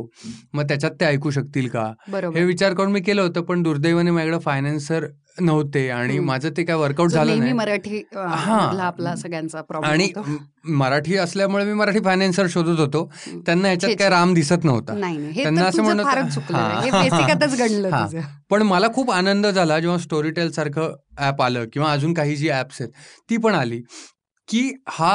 मग 0.52 0.62
त्याच्यात 0.62 0.92
ते 1.00 1.04
ऐकू 1.04 1.30
शकतील 1.30 1.68
का? 1.68 1.84
हे 2.14 2.44
विचार 2.44 2.74
करून 2.74 2.92
मी 2.92 3.00
केलं 3.00 3.22
होतं 3.22 3.42
पण 3.42 3.62
दुर्दैवाने 3.62 4.10
माझ्याकडे 4.10 4.40
फायनान्सर 4.40 5.06
नव्हते 5.40 5.88
आणि. 5.90 6.18
माझं 6.18 6.48
ते 6.56 6.64
काय 6.64 6.76
वर्कआउट 6.76 7.10
झालं 7.10 7.38
नाही. 7.38 7.52
मराठी 7.52 8.02
हा. 8.16 8.80
आपला 8.82 9.16
सगळ्यांचा 9.16 9.60
प्रॉब्लेम 9.62 9.92
आणि 9.92 10.12
मराठी 10.72 11.16
असल्यामुळे 11.16 11.64
मी 11.64 11.72
मराठी 11.72 11.98
फायनान्सर 12.04 12.46
शोधत 12.50 12.80
होतो. 12.80 13.12
त्यांना 13.46 13.68
ह्याच्यात 13.68 13.90
छे, 13.90 13.96
काय. 13.96 14.08
राम 14.08 14.34
दिसत 14.34 14.64
नव्हता. 14.64 14.94
त्यांना 15.42 15.64
असं 15.64 15.82
म्हणत- 15.82 16.06
पण 18.50 18.62
मला 18.62 18.86
खूप 18.94 19.10
आनंद 19.10 19.46
झाला 19.46 19.78
जेव्हा 19.80 19.98
स्टोरीटेल 19.98 20.50
सारखं 20.50 20.94
ॲप 21.18 21.42
आलं 21.42 21.64
किंवा 21.72 21.92
अजून 21.92 22.14
काही 22.14 22.36
जी 22.36 22.48
ॲप्स 22.48 22.80
आहेत 22.80 22.92
ती 23.30 23.36
पण 23.36 23.54
आली. 23.54 23.82
की 24.48 24.60
हा 24.88 25.12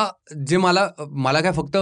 जे 0.48 0.58
मला 0.58 0.88
मला 1.24 1.42
काय 1.42 1.52
फक्त 1.52 1.78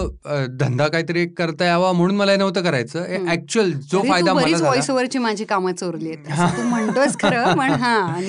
धंदा 0.60 0.88
काहीतरी 0.88 1.26
करता 1.28 1.66
यावा 1.66 1.92
म्हणून 1.92 2.16
मला 2.16 2.32
हे 2.32 2.38
नव्हतं 2.38 2.62
करायचं. 2.62 3.06
ऍक्च्युअल 3.32 3.72
जो 3.92 4.02
फायदा 4.10 4.34
व्हॉइस 4.34 4.90
ओव्हरची 4.90 5.18
माझी 5.18 5.46
कामं 5.46 5.74
चोरली 5.74 6.12
आहेत. 6.12 6.58
तू 6.58 6.64
म्हणतोयस 6.64 7.18
खरं 7.20 7.54
पण 7.58 7.72
हा 7.72 8.20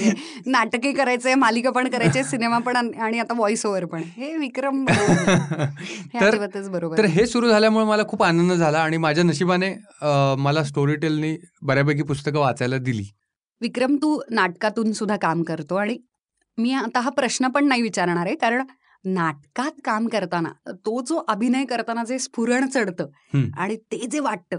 नाटके 0.46 0.92
करायचंय 0.92 1.34
मालिका 1.34 1.70
पण 1.70 1.88
करायचे 1.88 2.22
सिनेमा 2.24 2.58
पण 2.58 2.76
आणि 2.76 3.18
आता 3.18 3.34
व्हॉइस 3.34 3.66
ओव्हर 3.66 3.84
पण. 3.84 4.02
हे 4.16 4.36
विक्रम 4.36 4.84
बरोबर 6.68 6.96
तर. 6.98 7.04
हे 7.04 7.26
सुरू 7.26 7.48
झाल्यामुळे 7.48 7.84
मला 7.84 8.02
खूप 8.08 8.22
आनंद 8.22 8.52
झाला 8.52 8.78
आणि 8.78 8.96
माझ्या 8.96 9.24
नशिबाने 9.24 9.74
मला 10.38 10.62
स्टोरीटेलनी 10.64 11.36
बऱ्यापैकी 11.62 12.02
पुस्तकं 12.02 12.38
वाचायला 12.38 12.78
दिली. 12.78 13.04
विक्रम 13.60 13.96
तू 13.96 14.20
नाटकातून 14.30 14.92
सुद्धा 14.92 15.16
काम 15.16 15.42
करतो 15.42 15.74
आणि 15.74 15.98
मी 16.58 16.72
आता 16.72 17.00
हा 17.00 17.10
प्रश्न 17.10 17.48
पण 17.48 17.66
नाही 17.68 17.82
विचारणार 17.82 18.26
आहे 18.26 18.34
कारण 18.34 18.62
नाटकात 19.04 19.80
काम 19.84 20.06
करताना 20.08 20.48
तो 20.86 21.00
जो 21.08 21.16
अभिनय 21.28 21.64
करताना 21.64 22.04
जे 22.04 22.18
स्फुरण 22.18 22.66
चढतं. 22.68 23.06
आणि 23.56 23.76
ते 23.92 24.06
जे 24.12 24.20
वाटतं 24.20 24.58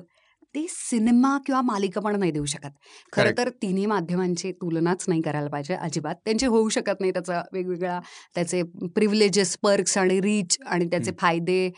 ते 0.55 0.65
सिनेमा 0.69 1.37
किंवा 1.45 1.61
मालिका 1.61 2.01
पण 2.01 2.15
नाही 2.19 2.31
देऊ 2.31 2.45
शकत 2.45 2.69
खरं. 3.13 3.31
तर 3.37 3.49
तिन्ही 3.61 3.85
माध्यमांची 3.85 4.51
तुलनाच 4.51 5.05
नाही 5.07 5.21
करायला 5.21 5.49
पाहिजे 5.49 5.73
अजिबात 5.75 6.15
त्यांची 6.25 6.45
होऊ 6.45 6.69
शकत 6.69 6.99
नाही 6.99 7.11
त्याचा 7.11 7.41
वेगवेगळ्या 7.53 7.99
त्याचे 8.35 8.61
प्रिव्हिलेजेस 8.95 9.55
पर्क्स 9.63 9.97
आणि 9.97 10.19
रीच 10.21 10.57
आणि 10.65 10.85
त्याचे. 10.85 11.11
फायदे 11.19 11.69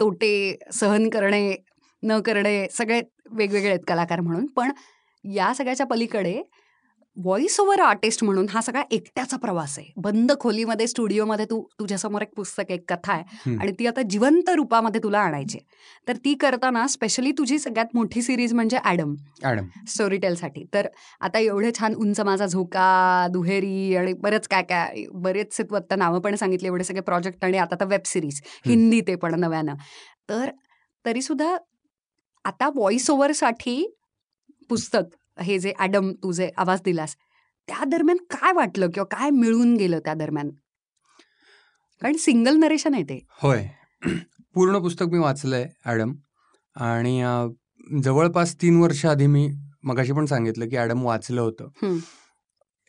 तोटे 0.00 0.32
सहन 0.74 1.08
करणे 1.08 1.54
न 2.02 2.20
करणे 2.20 2.66
सगळे 2.72 3.00
वेगवेगळे 3.30 3.68
आहेत 3.68 3.84
कलाकार 3.88 4.20
म्हणून 4.20 4.46
पण 4.46 4.70
या 5.24 5.52
सगळ्याच्या 5.54 5.86
पलीकडे 5.86 6.40
व्हॉइस 7.16 7.58
ओव्हर 7.60 7.80
आर्टिस्ट 7.80 8.22
म्हणून 8.24 8.46
हा 8.50 8.60
सगळा 8.60 8.82
एकट्याचा 8.90 9.36
प्रवास 9.36 9.78
आहे. 9.78 9.92
बंद 9.96 10.32
खोलीमध्ये 10.40 10.86
स्टुडिओमध्ये 10.86 11.44
तू 11.50 11.60
तुझ्यासमोर 11.78 12.22
एक 12.22 12.32
पुस्तक 12.36 12.70
एक 12.70 12.84
कथा 12.88 13.12
आहे. 13.12 13.54
आणि 13.56 13.72
ती 13.78 13.86
आता 13.86 14.02
जिवंत 14.10 14.50
रूपामध्ये 14.56 15.00
तुला 15.02 15.18
आणायची. 15.18 15.58
तर 16.08 16.16
ती 16.24 16.34
करताना 16.40 16.86
स्पेशली 16.88 17.32
तुझी 17.38 17.58
सगळ्यात 17.58 17.94
मोठी 17.94 18.22
सिरीज 18.22 18.54
म्हणजे 18.54 18.78
ॲडम 18.84 19.14
स्टोरी 19.88 20.16
टेलसाठी 20.18 20.64
तर 20.74 20.86
आता 21.20 21.38
एवढे 21.38 21.70
छान 21.78 21.94
उंच 21.94 22.20
माझा 22.20 22.46
झोका 22.46 23.26
दुहेरी 23.32 23.96
आणि 23.96 24.12
बरेच 24.12 24.48
काय 24.48 24.62
काय 24.62 25.04
बरेचसे 25.12 25.62
तू 25.62 25.74
आत्ता 25.76 25.96
नावं 25.96 26.20
पण 26.20 26.34
सांगितली 26.34 26.68
एवढे 26.68 26.84
सगळे 26.84 27.00
प्रोजेक्ट 27.00 27.44
आणि 27.44 27.58
आता 27.58 27.76
तर 27.80 27.86
वेब 27.86 28.06
सिरीज 28.06 28.40
हिंदी 28.66 29.00
ते 29.06 29.14
पण 29.16 29.40
नव्यानं. 29.40 29.74
तर 30.28 30.50
तरीसुद्धा 31.04 31.56
आता 32.44 32.68
व्हॉइस 32.68 33.10
ओव्हरसाठी 33.10 33.84
पुस्तक 34.70 35.14
हे 35.38 35.58
जे 35.58 35.72
ॲडम 35.78 36.12
तू 36.12 36.32
जे 36.32 36.50
आवाज 36.56 36.80
दिलास 36.84 37.16
त्या 37.68 37.84
दरम्यान 37.84 38.16
काय 38.30 38.52
वाटलं 38.52 38.90
किंवा 38.90 39.16
काय 39.16 39.30
मिळून 39.30 39.76
गेलं 39.76 39.98
त्या 39.98 40.14
दरम्यान? 40.14 40.50
कारण 42.02 42.16
सिंगल 42.16 42.56
नरेशन 42.56 42.94
आहे 42.94 43.02
ते. 43.02 43.26
होय. 43.42 43.66
पूर्ण 44.54 44.78
पुस्तक 44.78 45.06
मी 45.12 45.18
वाचलंय 45.18 45.66
ॲडम. 45.84 46.12
आणि 46.76 47.22
जवळपास 48.02 48.54
तीन 48.54 48.80
वर्ष 48.80 49.04
आधी 49.06 49.26
मी 49.26 49.48
मगाशी 49.82 50.12
पण 50.12 50.26
सांगितलं 50.26 50.68
की 50.68 50.76
ॲडम 50.76 51.02
वाचलं 51.02 51.40
होतं. 51.40 51.98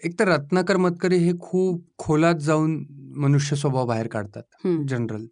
एक 0.03 0.19
तर 0.19 0.27
रत्नाकर 0.27 0.77
मतकरी 0.77 1.17
हे 1.17 1.31
खूप 1.39 1.85
खोलात 1.97 2.35
जाऊन 2.35 2.83
मनुष्य 3.17 3.55
स्वभाव 3.55 3.85
बाहेर 3.85 4.07
काढतात. 4.07 4.43
जनरल. 4.87 5.25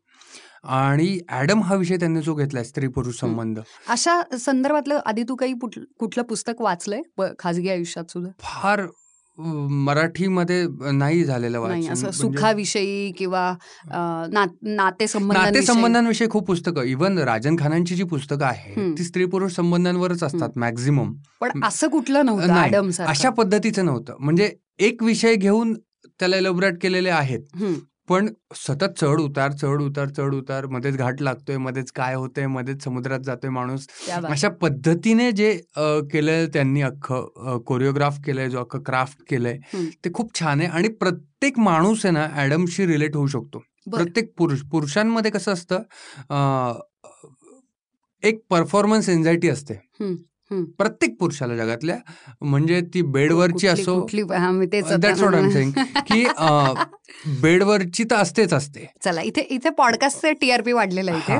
आणि 0.65 1.19
ॲडम 1.29 1.63
हा 1.63 1.75
विषय 1.75 1.95
त्यांनी 1.95 2.21
जो 2.21 2.33
घेतलाय 2.33 2.63
स्त्री 2.63 2.87
पुरुष 2.87 3.19
संबंध. 3.19 3.59
अशा 3.89 4.21
संदर्भातलं 4.39 4.99
आधी 5.05 5.23
तू 5.23 5.35
काही 5.35 5.53
कुठलं 5.99 6.23
पुस्तक 6.23 6.53
वाचलंय? 6.59 7.23
खाजगी 7.39 7.69
आयुष्यात 7.69 8.11
सुद्धा? 8.11 8.31
फार 8.39 8.81
मराठीमध्ये 9.69 10.65
नाही 10.91 11.23
झालेलं 11.23 11.59
वाचन. 11.59 11.91
असं 11.91 12.03
म्हणजे- 12.03 12.11
सुखाविषयी 12.11 13.11
किंवा 13.11 13.49
अं, 13.83 14.27
ना- 14.31 14.47
नातेसंबंधांविषयी? 14.61 15.53
नातेसंबंधांविषयी 15.53 16.29
खूप 16.29 16.47
पुस्तकं. 16.47 16.81
इव्हन 16.81 17.17
राजन 17.17 17.55
खानांची 17.59 17.95
जी 17.95 18.03
पुस्तकं 18.03 18.45
हम्म. 18.45 18.93
ती 18.97 19.03
स्त्री 19.03 19.25
पुरुष 19.25 19.51
संबंधांवरच 19.51 20.23
असतात 20.23 20.49
मॅक्झिमम. 20.55 21.13
पण 21.41 21.63
असं 21.63 21.87
कुठलं 21.87 22.25
नव्हतं 22.25 23.03
अशा 23.03 23.29
पद्धतीचं 23.29 23.85
नव्हतं. 23.85 24.15
म्हणजे 24.19 24.55
एक 24.79 25.03
विषय 25.03 25.35
घेऊन 25.35 25.73
त्याला 26.19 26.37
एलोबरेट 26.37 26.81
केलेले 26.81 27.09
आहेत. 27.09 27.39
पण 28.09 28.27
सतत 28.55 28.93
चढ 28.99 29.19
उतार 29.19 29.51
चढ 29.51 29.81
उतार 29.81 30.09
चढ 30.09 30.33
उतार 30.33 30.65
मध्येच 30.65 30.95
घाट 30.95 31.21
लागतोय 31.21 31.57
मध्येच 31.57 31.91
काय 31.91 32.15
होतंय 32.15 32.47
मध्येच 32.47 32.83
समुद्रात 32.83 33.19
जातोय 33.19 33.49
माणूस 33.49 33.87
अशा 34.31 34.49
पद्धतीने 34.61 35.31
जे 35.31 35.51
केलंय 36.11 36.45
त्यांनी 36.47 36.81
अख्खं 36.81 37.57
कोरिओग्राफ 37.67 38.19
केलंय 38.25 38.49
जो 38.49 38.59
अख्खं 38.59 38.83
क्राफ्ट 38.85 39.23
केलंय. 39.29 39.57
ते 40.05 40.11
खूप 40.13 40.33
छान 40.39 40.59
आहे 40.59 40.69
आणि 40.69 40.87
प्रत्येक 40.99 41.59
माणूस 41.59 42.05
आहे 42.05 42.13
ना 42.13 42.27
ॲडमशी 42.35 42.85
रिलेट 42.87 43.15
होऊ 43.15 43.27
शकतो. 43.27 43.63
प्रत्येक 43.91 44.33
पुरुष 44.37 44.61
पुरुषांमध्ये 44.71 45.31
कसं 45.31 45.53
असतं 45.53 46.79
एक 48.23 48.39
परफॉर्मन्स 48.49 49.09
एन्झायटी 49.09 49.49
असते. 49.49 49.73
प्रत्येक 50.51 51.15
पुरुषाला 51.19 51.55
जगातल्या 51.55 51.97
म्हणजे 52.41 52.81
ती 52.81 53.01
बेडवरची 53.01 53.67
असो 53.67 54.05
हा, 54.33 54.51
एम 55.37 55.49
सेइंग 55.49 55.71
की 55.97 56.25
बेडवरची 57.41 58.03
तर 58.03 58.15
असतेच 58.15 58.53
असते. 58.53 58.91
चला 59.05 59.21
इथे 59.21 59.41
इथे 59.41 59.69
पॉडकास्टचे 59.69 60.33
टीआरपी 60.33 60.71
वाढलेलं 60.71 61.11
आहे 61.11 61.37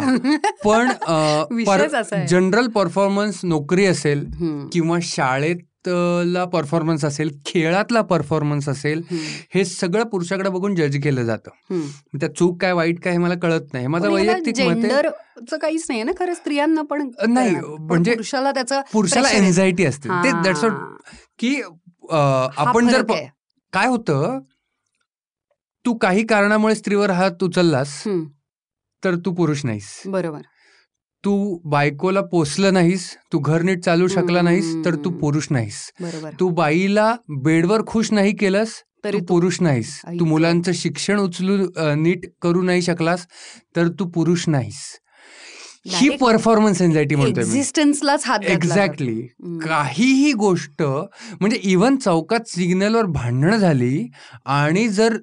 पण 0.66 0.88
असा. 1.94 2.26
जनरल 2.26 2.68
परफॉर्मन्स 2.68 3.40
नोकरी 3.44 3.86
असेल 3.86 4.26
किंवा 4.74 4.98
शाळेत 5.02 5.56
ला 5.88 6.44
परफॉर्मन्स 6.46 7.06
असेल 7.06 7.30
खेळातला 7.46 8.02
परफॉर्मन्स 8.02 8.70
असेल 8.70 9.02
हे 9.56 9.64
सगळं 9.66 10.04
पुरुषाला 10.04 10.50
बघून 10.50 10.76
जज 10.76 10.98
केलं 11.04 11.24
जातं. 11.24 11.82
त्या 12.20 12.34
चूक 12.36 12.62
काय 12.62 12.74
वाईट 12.74 13.00
काय 13.04 13.14
हे 13.14 13.20
मला 13.20 13.36
कळत 13.42 13.74
नाही. 13.74 13.88
माझं 13.88 14.10
वैयक्तिक 14.12 14.62
मत 14.62 15.56
काहीच 15.62 15.86
नाही 15.90 16.04
ना 16.04 16.12
खरं 16.20 16.34
स्त्रियांना 16.34 16.82
पण 16.82 17.10
नाही, 17.28 17.56
म्हणजे 17.56 18.12
पुरुषाला 18.12 18.52
त्याचं 18.52 18.82
पुरुषाला. 18.94 19.30
एन्झायटी 19.30 19.86
असते. 19.86 20.10
ते 20.24 20.32
दॅट्स. 20.44 20.66
की 21.40 21.62
आपण 22.12 22.88
जर. 22.88 23.02
काय 23.74 23.88
होतं? 23.88 24.40
तू 25.86 25.94
काही 25.98 26.26
कारणामुळे 26.28 26.76
स्त्रीवर 26.76 27.12
हात 27.12 27.44
उचललास 27.44 28.04
तर 29.04 29.16
तू 29.26 29.34
पुरुष 29.34 29.64
नाहीस. 29.66 29.88
बरोबर. 30.06 30.42
तू 31.26 31.60
बायकोला 31.70 32.22
पोचलं 32.22 32.74
नाहीस 32.74 33.10
तू 33.34 33.40
घर 33.40 33.62
नीट 33.62 33.84
चालू 33.86 34.08
शकला 34.08 34.42
नाहीस 34.42 34.76
तर 34.86 34.96
तू. 34.96 35.10
पुरुष 35.12 35.48
नाहीस 35.52 35.78
तू 36.40 36.50
बाईला 36.50 37.14
बेडवर 37.44 37.82
खुश 37.88 38.12
नाही 38.12 38.36
केलंस 38.36 38.74
तरी 39.04 39.20
तू 39.20 39.24
पुरुष 39.30 39.62
नाहीस 39.62 40.00
तू. 40.10 40.26
मुलांचं 40.26 40.72
शिक्षण 40.76 41.20
उचलू 41.20 41.58
नीट 41.98 42.26
करू 42.42 42.62
नाही 42.62 42.82
शकलास 42.82 43.26
तर 43.76 43.88
तू 44.00 44.06
पुरुष 44.16 44.48
नाहीस 44.48 44.84
ही 45.88 46.10
परफॉर्मन्स 46.18 46.82
एन्झायटी 46.82 47.16
म्हणतोय 47.16 47.44
मी 47.44 47.50
एक्झिस्टन्सलाच. 47.50 48.24
एक्झॅक्टली. 48.44 49.22
काहीही 49.64 50.32
गोष्ट 50.34 50.82
म्हणजे 50.82 51.60
इवन 51.64 51.96
चौकात 51.96 52.48
सिग्नलवर 52.50 53.06
भांडणं 53.06 53.58
झाली 53.58 54.08
आणि 54.46 54.88
जर 54.88 55.18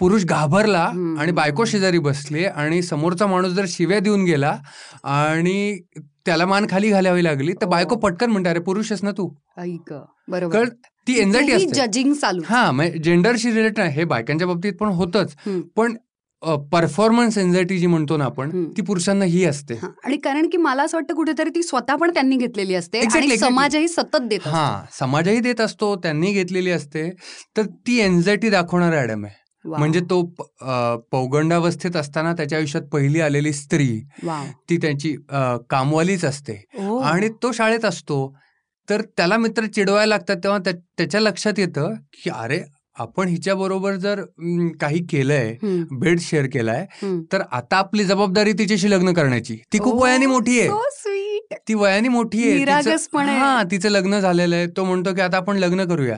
पुरुष 0.00 0.24
घाबरला. 0.24 0.82
आणि 1.20 1.32
बायको 1.32 1.64
शेजारी 1.64 1.98
बसले 1.98 2.44
आणि 2.46 2.82
समोरचा 2.82 3.26
माणूस 3.26 3.52
जर 3.52 3.64
शिव्या 3.68 3.98
देऊन 3.98 4.24
गेला 4.24 4.56
आणि 5.04 5.78
त्याला 6.26 6.46
मान 6.46 6.66
खाली 6.70 6.88
घालावी 6.90 7.24
लागली 7.24 7.52
तर 7.52 7.64
हो. 7.64 7.70
बायको 7.70 7.96
पटकन 7.98 8.30
म्हणते 8.30 8.48
अरे 8.50 8.60
पुरुषच 8.60 9.02
ना 9.04 9.10
तू 9.18 9.28
ऐक 9.58 9.92
बरोबर 10.28 10.64
ती 11.06 11.18
एन्झायटी 11.20 11.52
असते 11.52 11.74
जजिंग 11.76 12.12
चालू 12.14 12.42
हा 12.46 12.88
जेंडरशी 13.04 13.50
रिलेटेड 13.50 13.80
आहे 13.80 13.94
हे 13.94 14.04
बायकांच्या 14.04 14.46
बाबतीत 14.46 14.72
पण 14.80 14.88
होतच. 14.92 15.34
पण 15.76 15.94
परफॉर्मन्स 16.72 17.36
एन्झायटी 17.38 17.78
जी 17.78 17.86
म्हणतो 17.86 18.16
ना 18.16 18.24
आपण. 18.24 18.50
ती 18.76 18.82
पुरुषांना 18.82 19.24
ही 19.24 19.44
असते 19.44 19.74
आणि 20.04 20.16
कारण 20.24 20.48
की 20.50 20.56
मला 20.56 20.82
असं 20.82 20.96
वाटतं 20.96 21.14
कुठेतरी 21.14 21.50
ती 21.54 21.62
स्वतः 21.62 21.96
पण 22.00 22.10
त्यांनी 22.14 22.36
घेतलेली 22.36 22.74
असते 22.74 23.00
आणि. 23.00 23.36
समाजही 23.38 23.88
सतत 23.88 24.22
देत. 24.22 24.46
हा 24.46 24.82
समाजही 24.98 25.40
देत 25.40 25.60
असतो 25.60 25.94
त्यांनी 26.02 26.32
घेतलेली 26.32 26.70
असते 26.70 27.08
तर 27.56 27.66
ती 27.86 27.98
एन्झायटी 28.00 28.50
दाखवणारा 28.50 29.00
ॲडम 29.00 29.24
आहे 29.24 29.44
म्हणजे 29.78 30.00
तो 30.00 30.34
पौगंडावस्थेत 31.10 31.96
असताना 31.96 32.32
त्याच्या 32.32 32.58
आयुष्यात 32.58 32.82
पहिली 32.82 33.20
आलेली 33.20 33.52
स्त्री. 33.52 34.00
ती 34.70 34.76
त्यांची 34.76 35.16
कामवालीच 35.70 36.24
असते. 36.24 36.64
आणि 37.00 37.28
तो 37.28 37.52
शाळेत 37.52 37.84
असतो. 37.84 38.36
तर 38.90 39.02
त्याला 39.16 39.36
मित्र 39.36 39.66
चिडवायला 39.66 40.06
लागतात 40.06 40.36
तेव्हा 40.36 40.58
त्या- 40.58 40.76
त्याच्या 40.98 41.20
लक्षात 41.20 41.52
येतं 41.58 41.94
की 41.94 42.30
अरे 42.30 42.60
आपण 42.98 43.28
हिच्या 43.28 43.54
बरोबर 43.54 43.94
जर 43.94 44.22
काही 44.80 45.06
केलंय 45.06 45.56
बेड 45.90 46.20
शेअर 46.20 46.46
केलाय. 46.46 46.86
तर 47.32 47.40
आता 47.52 47.76
आपली 47.76 48.04
जबाबदारी 48.04 48.52
तिच्याशी 48.52 48.90
लग्न 48.90 49.12
करण्याची. 49.12 49.56
ती 49.72 49.78
खूप 49.78 49.94
वयाने 50.04 50.26
मोठी 50.26 50.60
आहे. 50.60 50.68
ती 51.68 51.74
वयाने 51.74 52.08
मोठी 52.08 52.42
आहे. 52.42 52.58
हा 53.38 53.62
तिचं 53.70 53.88
लग्न 53.88 54.18
झालेलं 54.20 54.56
आहे 54.56 54.66
तो 54.76 54.84
म्हणतो 54.84 55.14
की 55.14 55.20
आता 55.20 55.36
आपण 55.36 55.56
लग्न 55.56 55.84
करूया 55.88 56.16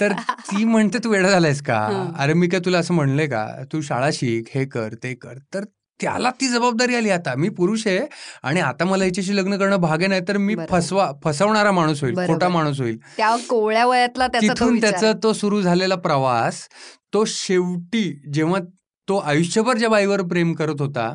तर 0.00 0.12
ती 0.50 0.64
म्हणते 0.64 0.98
तू 1.04 1.10
वेळा 1.10 1.30
झालायस 1.30 1.62
का. 1.62 1.78
अरे 2.18 2.34
मी 2.34 2.48
काय 2.48 2.60
तुला 2.60 2.78
असं 2.78 2.94
म्हणलंय 2.94 3.26
का 3.26 3.46
तू 3.72 3.80
शाळा 3.80 4.10
शिक 4.12 4.48
हे 4.54 4.64
कर 4.64 4.94
ते 5.02 5.14
कर 5.14 5.38
तर 5.54 5.64
त्याला 6.00 6.30
ती 6.30 6.48
जबाबदारी 6.48 6.94
आली 6.94 7.10
आता 7.10 7.34
मी 7.34 7.48
पुरुष 7.48 7.86
आहे 7.86 8.00
आणि 8.42 8.60
आता 8.60 8.84
मला 8.84 9.04
हिच्याशी 9.04 9.36
लग्न 9.36 9.56
करणं 9.58 9.76
भाग 9.76 9.98
आहे 9.98 10.06
नाही 10.06 10.20
तर 10.28 10.36
मी. 10.36 10.54
फसवा 10.70 11.10
फसवणारा 11.24 11.72
माणूस 11.72 12.02
होईल. 12.02 12.14
खोटा 12.26 12.48
माणूस 12.48 12.80
होईल 12.80 12.98
त्या 13.16 13.34
कोवळ्या 13.48 13.86
वयातला 13.86 14.26
त्याचा 14.26 14.46
तो 14.48 14.52
तिथून. 14.54 14.80
त्याचा 14.80 15.12
तो 15.22 15.32
सुरू 15.32 15.60
झालेला 15.62 15.94
प्रवास 15.96 16.66
तो 17.14 17.24
शेवटी 17.26 18.04
जेव्हा 18.32 18.60
तो 19.08 19.16
आयुष्यभर 19.18 19.76
ज्या 19.76 19.88
बाईवर 19.88 20.22
प्रेम 20.22 20.52
करत 20.54 20.80
होता 20.80 21.10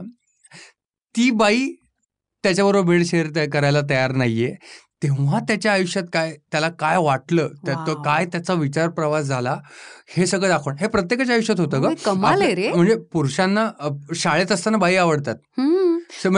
ती 1.16 1.30
बाई 1.32 1.66
त्याच्याबरोबर 2.44 2.88
बेड 2.88 3.06
शेअर 3.06 3.46
करायला 3.46 3.82
तयार 3.90 4.12
नाहीये. 4.12 4.56
तेव्हा 5.04 5.40
त्याच्या 5.40 5.74
आयुष्यात 5.74 6.04
काय 6.14 6.36
त्याला 6.52 6.70
काय 6.70 6.98
वाटलं 6.98 7.48
त्या- 7.66 7.88
तो 7.88 7.94
वाव. 7.94 8.02
काय 8.04 8.26
त्याचा 8.26 8.54
विचार 8.54 8.90
प्रवास 8.90 9.26
झाला 9.26 9.58
हे 10.18 10.26
सगळं 10.26 10.48
दाखवण 10.50 10.76
हे 10.82 10.88
प्रत्येकाच्या 10.88 11.36
आयुष्यात 11.36 11.60
होतं 11.60 11.82
ग. 11.82 11.86
म्हणजे 12.70 12.96
पुरुषांना 13.14 13.70
शाळेत 14.16 14.52
असताना 14.52 14.78
बाई 14.78 14.96
आवडतात. 14.96 15.36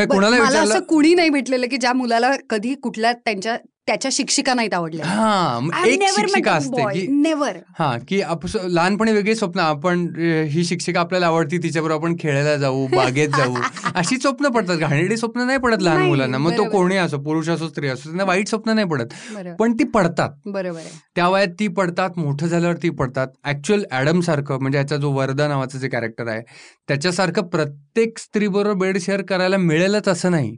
कोणाला 0.05 0.35
असं 0.63 0.79
कुणी 0.79 1.13
नाही 1.13 1.29
भेटलेलं 1.29 1.67
की 1.67 1.77
ज्या 1.77 1.93
मुलाला 1.93 2.31
कधी 2.49 2.75
कुठल्या 2.75 3.13
त्यांच्या 3.13 3.57
त्याच्या 3.87 4.09
शिक्षिका 4.11 4.53
नाहीत 4.53 4.73
आवडल्या. 4.73 5.05
हा 5.05 5.85
एक 5.85 6.03
शिक्षिका 6.09 6.51
असते 6.53 6.83
की 6.93 7.05
नेव्हर 7.07 7.57
हा 7.79 7.91
की 8.07 8.19
लहानपणी 8.65 9.11
वेगळी 9.11 9.35
स्वप्न 9.35 9.59
आपण 9.59 10.05
ही 10.51 10.63
शिक्षिका 10.65 10.99
आपल्याला 10.99 11.27
आवडती 11.27 11.57
तिच्याबरोबर 11.63 12.01
आपण 12.01 12.15
खेळायला 12.19 12.55
जाऊ 12.57 12.87
बागेत 12.93 13.29
जाऊ 13.37 13.55
अशी 13.95 14.17
स्वप्न 14.17 14.47
पडतात. 14.47 14.77
घाणेरडी 14.77 15.17
स्वप्न 15.17 15.41
नाही 15.41 15.57
पडत 15.59 15.81
लहान 15.81 16.01
मुलांना. 16.01 16.37
मग 16.37 16.57
तो. 16.57 16.63
कोणी 16.69 16.97
असो 16.97 17.17
पुरुष 17.17 17.49
असो 17.49 17.67
स्त्री 17.69 17.87
असो 17.87 18.03
त्यांना 18.03 18.23
वाईट 18.23 18.47
स्वप्न 18.47 18.75
नाही 18.75 18.87
पडत. 18.87 19.13
पण 19.59 19.73
ती 19.73 19.83
पडतात. 19.83 20.29
बरोबर 20.45 20.81
त्या 21.15 21.27
वयात 21.29 21.53
ती 21.59 21.67
पडतात 21.67 22.17
मोठं 22.17 22.47
झाल्यावर 22.47 22.75
ती 22.75 22.89
पडतात. 22.89 23.27
ऍक्च्युअल 23.45 23.83
ऍडम 23.91 24.19
सारखं 24.21 24.59
म्हणजे 24.61 24.77
याचा 24.77 24.97
जो 24.97 25.11
वरदा 25.11 25.47
नावाचं 25.47 25.79
जे 25.79 25.89
कॅरेक्टर 25.89 26.27
आहे 26.27 26.41
त्याच्यासारखं 26.87 27.47
प्रत्येक 27.47 28.17
स्त्रीबरोबर 28.19 28.73
बेड 28.77 28.97
शेअर 28.97 29.21
करायला 29.21 29.57
मिळेलच 29.59 30.07
असं 30.07 30.31
नाही. 30.31 30.55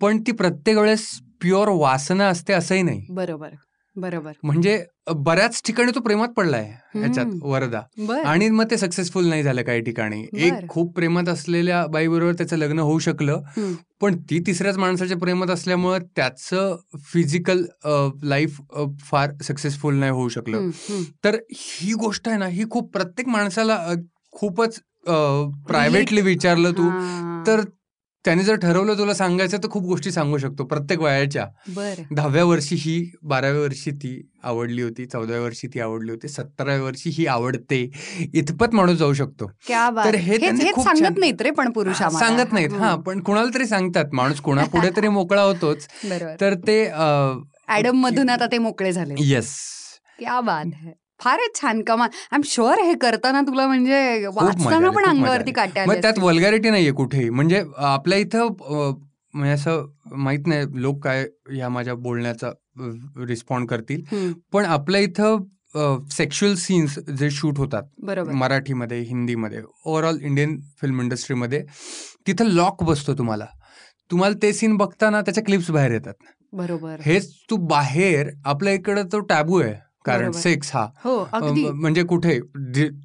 पण 0.00 0.20
ती 0.26 0.32
प्रत्येक 0.32 0.76
वेळेस 0.78 1.08
प्युअर 1.40 1.68
वासना 1.70 2.28
असते 2.28 2.52
असंही 2.52 2.82
नाही 2.82 3.06
बरोबर 3.10 3.48
बरोबर 3.96 4.32
म्हणजे 4.42 4.82
बऱ्याच 5.16 5.60
ठिकाणी 5.66 5.92
तो 5.94 6.00
प्रेमात 6.00 6.28
पडलाय 6.28 6.64
ह्याच्यात. 6.94 7.26
वरदा 7.42 7.80
आणि 8.26 8.48
मग 8.50 8.64
ते 8.70 8.76
सक्सेसफुल 8.78 9.28
नाही 9.28 9.42
झालं 9.42 9.62
काही 9.62 9.80
ठिकाणी. 9.80 10.22
एक 10.34 10.68
खूप 10.68 10.94
प्रेमात 10.94 11.28
असलेल्या 11.28 11.84
बाईबरोबर 11.86 12.32
त्याचं 12.32 12.56
लग्न 12.56 12.78
होऊ 12.78 12.98
शकलं. 12.98 13.42
पण 14.00 14.16
ती 14.30 14.38
तिसऱ्याच 14.46 14.76
माणसाच्या 14.78 15.16
प्रेमात 15.18 15.50
असल्यामुळं 15.50 16.04
त्याचं 16.16 16.76
फिजिकल 17.12 17.64
लाईफ 18.22 18.60
फार 19.00 19.32
सक्सेसफुल 19.42 19.94
नाही 19.94 20.12
होऊ 20.12 20.28
शकलं. 20.28 20.70
तर 21.24 21.38
ही 21.54 21.92
गोष्ट 21.94 22.28
आहे 22.28 22.38
ना 22.38 22.46
ही 22.46 22.64
खूप 22.70 22.92
प्रत्येक 22.92 23.28
माणसाला 23.28 23.78
खूपच 24.32 24.80
प्रायव्हेटली 25.68 26.20
विचारलं 26.20 26.72
तू 26.72 26.88
तर 27.46 27.60
त्याने 28.24 28.42
जर 28.42 28.54
ठरवलं 28.54 28.98
तुला 28.98 29.14
सांगायचं 29.14 29.56
तर 29.56 29.68
खूप 29.70 29.82
गोष्टी 29.82 30.10
सांगू 30.10 30.38
शकतो 30.38 30.64
प्रत्येक 30.64 31.00
वयाच्या. 31.00 31.46
बर. 31.68 31.94
दहाव्या 32.10 32.44
वर्षी 32.44 32.76
ही 32.78 33.10
बाराव्या 33.22 33.60
वर्षी 33.60 33.90
ती 33.90 34.30
आवडली 34.42 34.82
होती 34.82 35.04
चौदाव्या 35.06 35.40
वर्षी 35.42 35.66
ती 35.66 35.80
आवडली 35.80 36.10
होती 36.10 36.28
सतराव्या 36.28 36.82
वर्षी 36.82 37.10
ही 37.10 37.26
आवडते 37.26 37.80
इथपत 38.34 38.74
माणूस 38.74 38.96
जाऊ 38.98 39.12
शकतो. 39.12 39.50
क्या 39.66 39.88
बात 39.90 40.04
तर 40.04 40.14
हे 40.14 40.30
हेच 40.32 40.40
त्यांनी 40.40 40.64
हेच 40.64 40.74
खूप 40.74 40.84
सांगत 40.84 41.18
नाहीत 41.18 41.42
रे 41.42 41.50
पण 41.50 41.70
पुरुष 41.70 42.02
आम्हाला. 42.02 42.26
सांगत 42.26 42.52
नाहीत. 42.52 42.70
हा. 42.70 42.90
हम्म, 42.90 43.02
पण 43.02 43.20
कुणाला 43.20 43.48
तरी 43.54 43.66
सांगतात 43.66 44.04
माणूस 44.12 44.40
कोणापुढे 44.40 44.90
तरी 44.96 45.08
मोकळा 45.08 45.42
होतोच. 45.42 45.86
बरोबर. 46.04 46.34
तर 46.40 46.54
ते 46.54 46.82
ऍडम 47.68 47.96
मधून 47.96 48.28
आता 48.28 48.46
ते 48.46 48.58
मोकळे 48.58 48.92
झाले. 48.92 49.14
येस 49.18 49.54
क्या 50.18 50.40
बात 50.40 50.66
है 50.74 50.92
फारच 51.20 51.60
छान. 51.60 51.82
कमाल. 51.82 52.08
आय 52.08 52.36
एम 52.36 52.42
शुअर 52.46 52.80
हे 52.80 52.94
करताना 53.00 53.40
तुला 53.46 53.66
म्हणजे 53.66 54.26
वाचताना 54.26 54.90
पण 54.90 55.04
अंगावरती 55.04 55.52
काट्या 55.52 55.84
मग 55.86 56.00
त्यात. 56.02 56.18
वल्गॅरिटी 56.18 56.70
नाहीये 56.70 56.92
कुठेही. 56.92 57.28
म्हणजे 57.30 57.62
आपल्या 57.76 58.18
इथं 58.18 58.48
म्हणजे 59.34 59.52
असं 59.52 59.86
माहीत 60.16 60.46
नाही 60.46 60.66
लोक 60.82 61.02
काय 61.04 61.24
ह्या 61.50 61.68
माझ्या 61.68 61.94
बोलण्याचा 61.94 62.50
रिस्पॉन्ड 63.28 63.68
करतील. 63.68 64.02
पण 64.52 64.64
आपल्या 64.64 65.00
इथं 65.00 65.44
सेक्शुअल 66.10 66.54
सीन्स 66.56 66.98
जे 67.18 67.30
शूट 67.30 67.58
होतात 67.58 67.82
मराठीमध्ये 68.32 69.00
हिंदीमध्ये 69.00 69.60
ओव्हरऑल 69.84 70.18
इंडियन 70.22 70.56
फिल्म 70.80 71.00
इंडस्ट्रीमध्ये 71.00 71.62
तिथं 72.26 72.46
लॉक 72.46 72.82
बसतो 72.84 73.14
तुम्हाला. 73.14 73.46
तुम्हाला 74.10 74.34
ते 74.42 74.52
सीन 74.52 74.76
बघताना 74.76 75.20
त्याच्या 75.20 75.44
क्लिप्स 75.44 75.70
बाहेर 75.70 75.92
येतात. 75.92 76.14
बरोबर. 76.52 77.00
हेच 77.04 77.30
तू 77.50 77.56
बाहेर 77.66 78.30
आपल्या 78.46 78.72
इकडे 78.72 79.02
तो 79.12 79.18
टॅबू 79.20 79.60
आहे. 79.60 79.74
कारण. 80.08 80.30
सेक्स 80.32 80.70
हा 80.74 80.86
हो 81.04 81.16
अगदी 81.32 81.68
म्हणजे 81.70 82.02
कुठे 82.04 82.38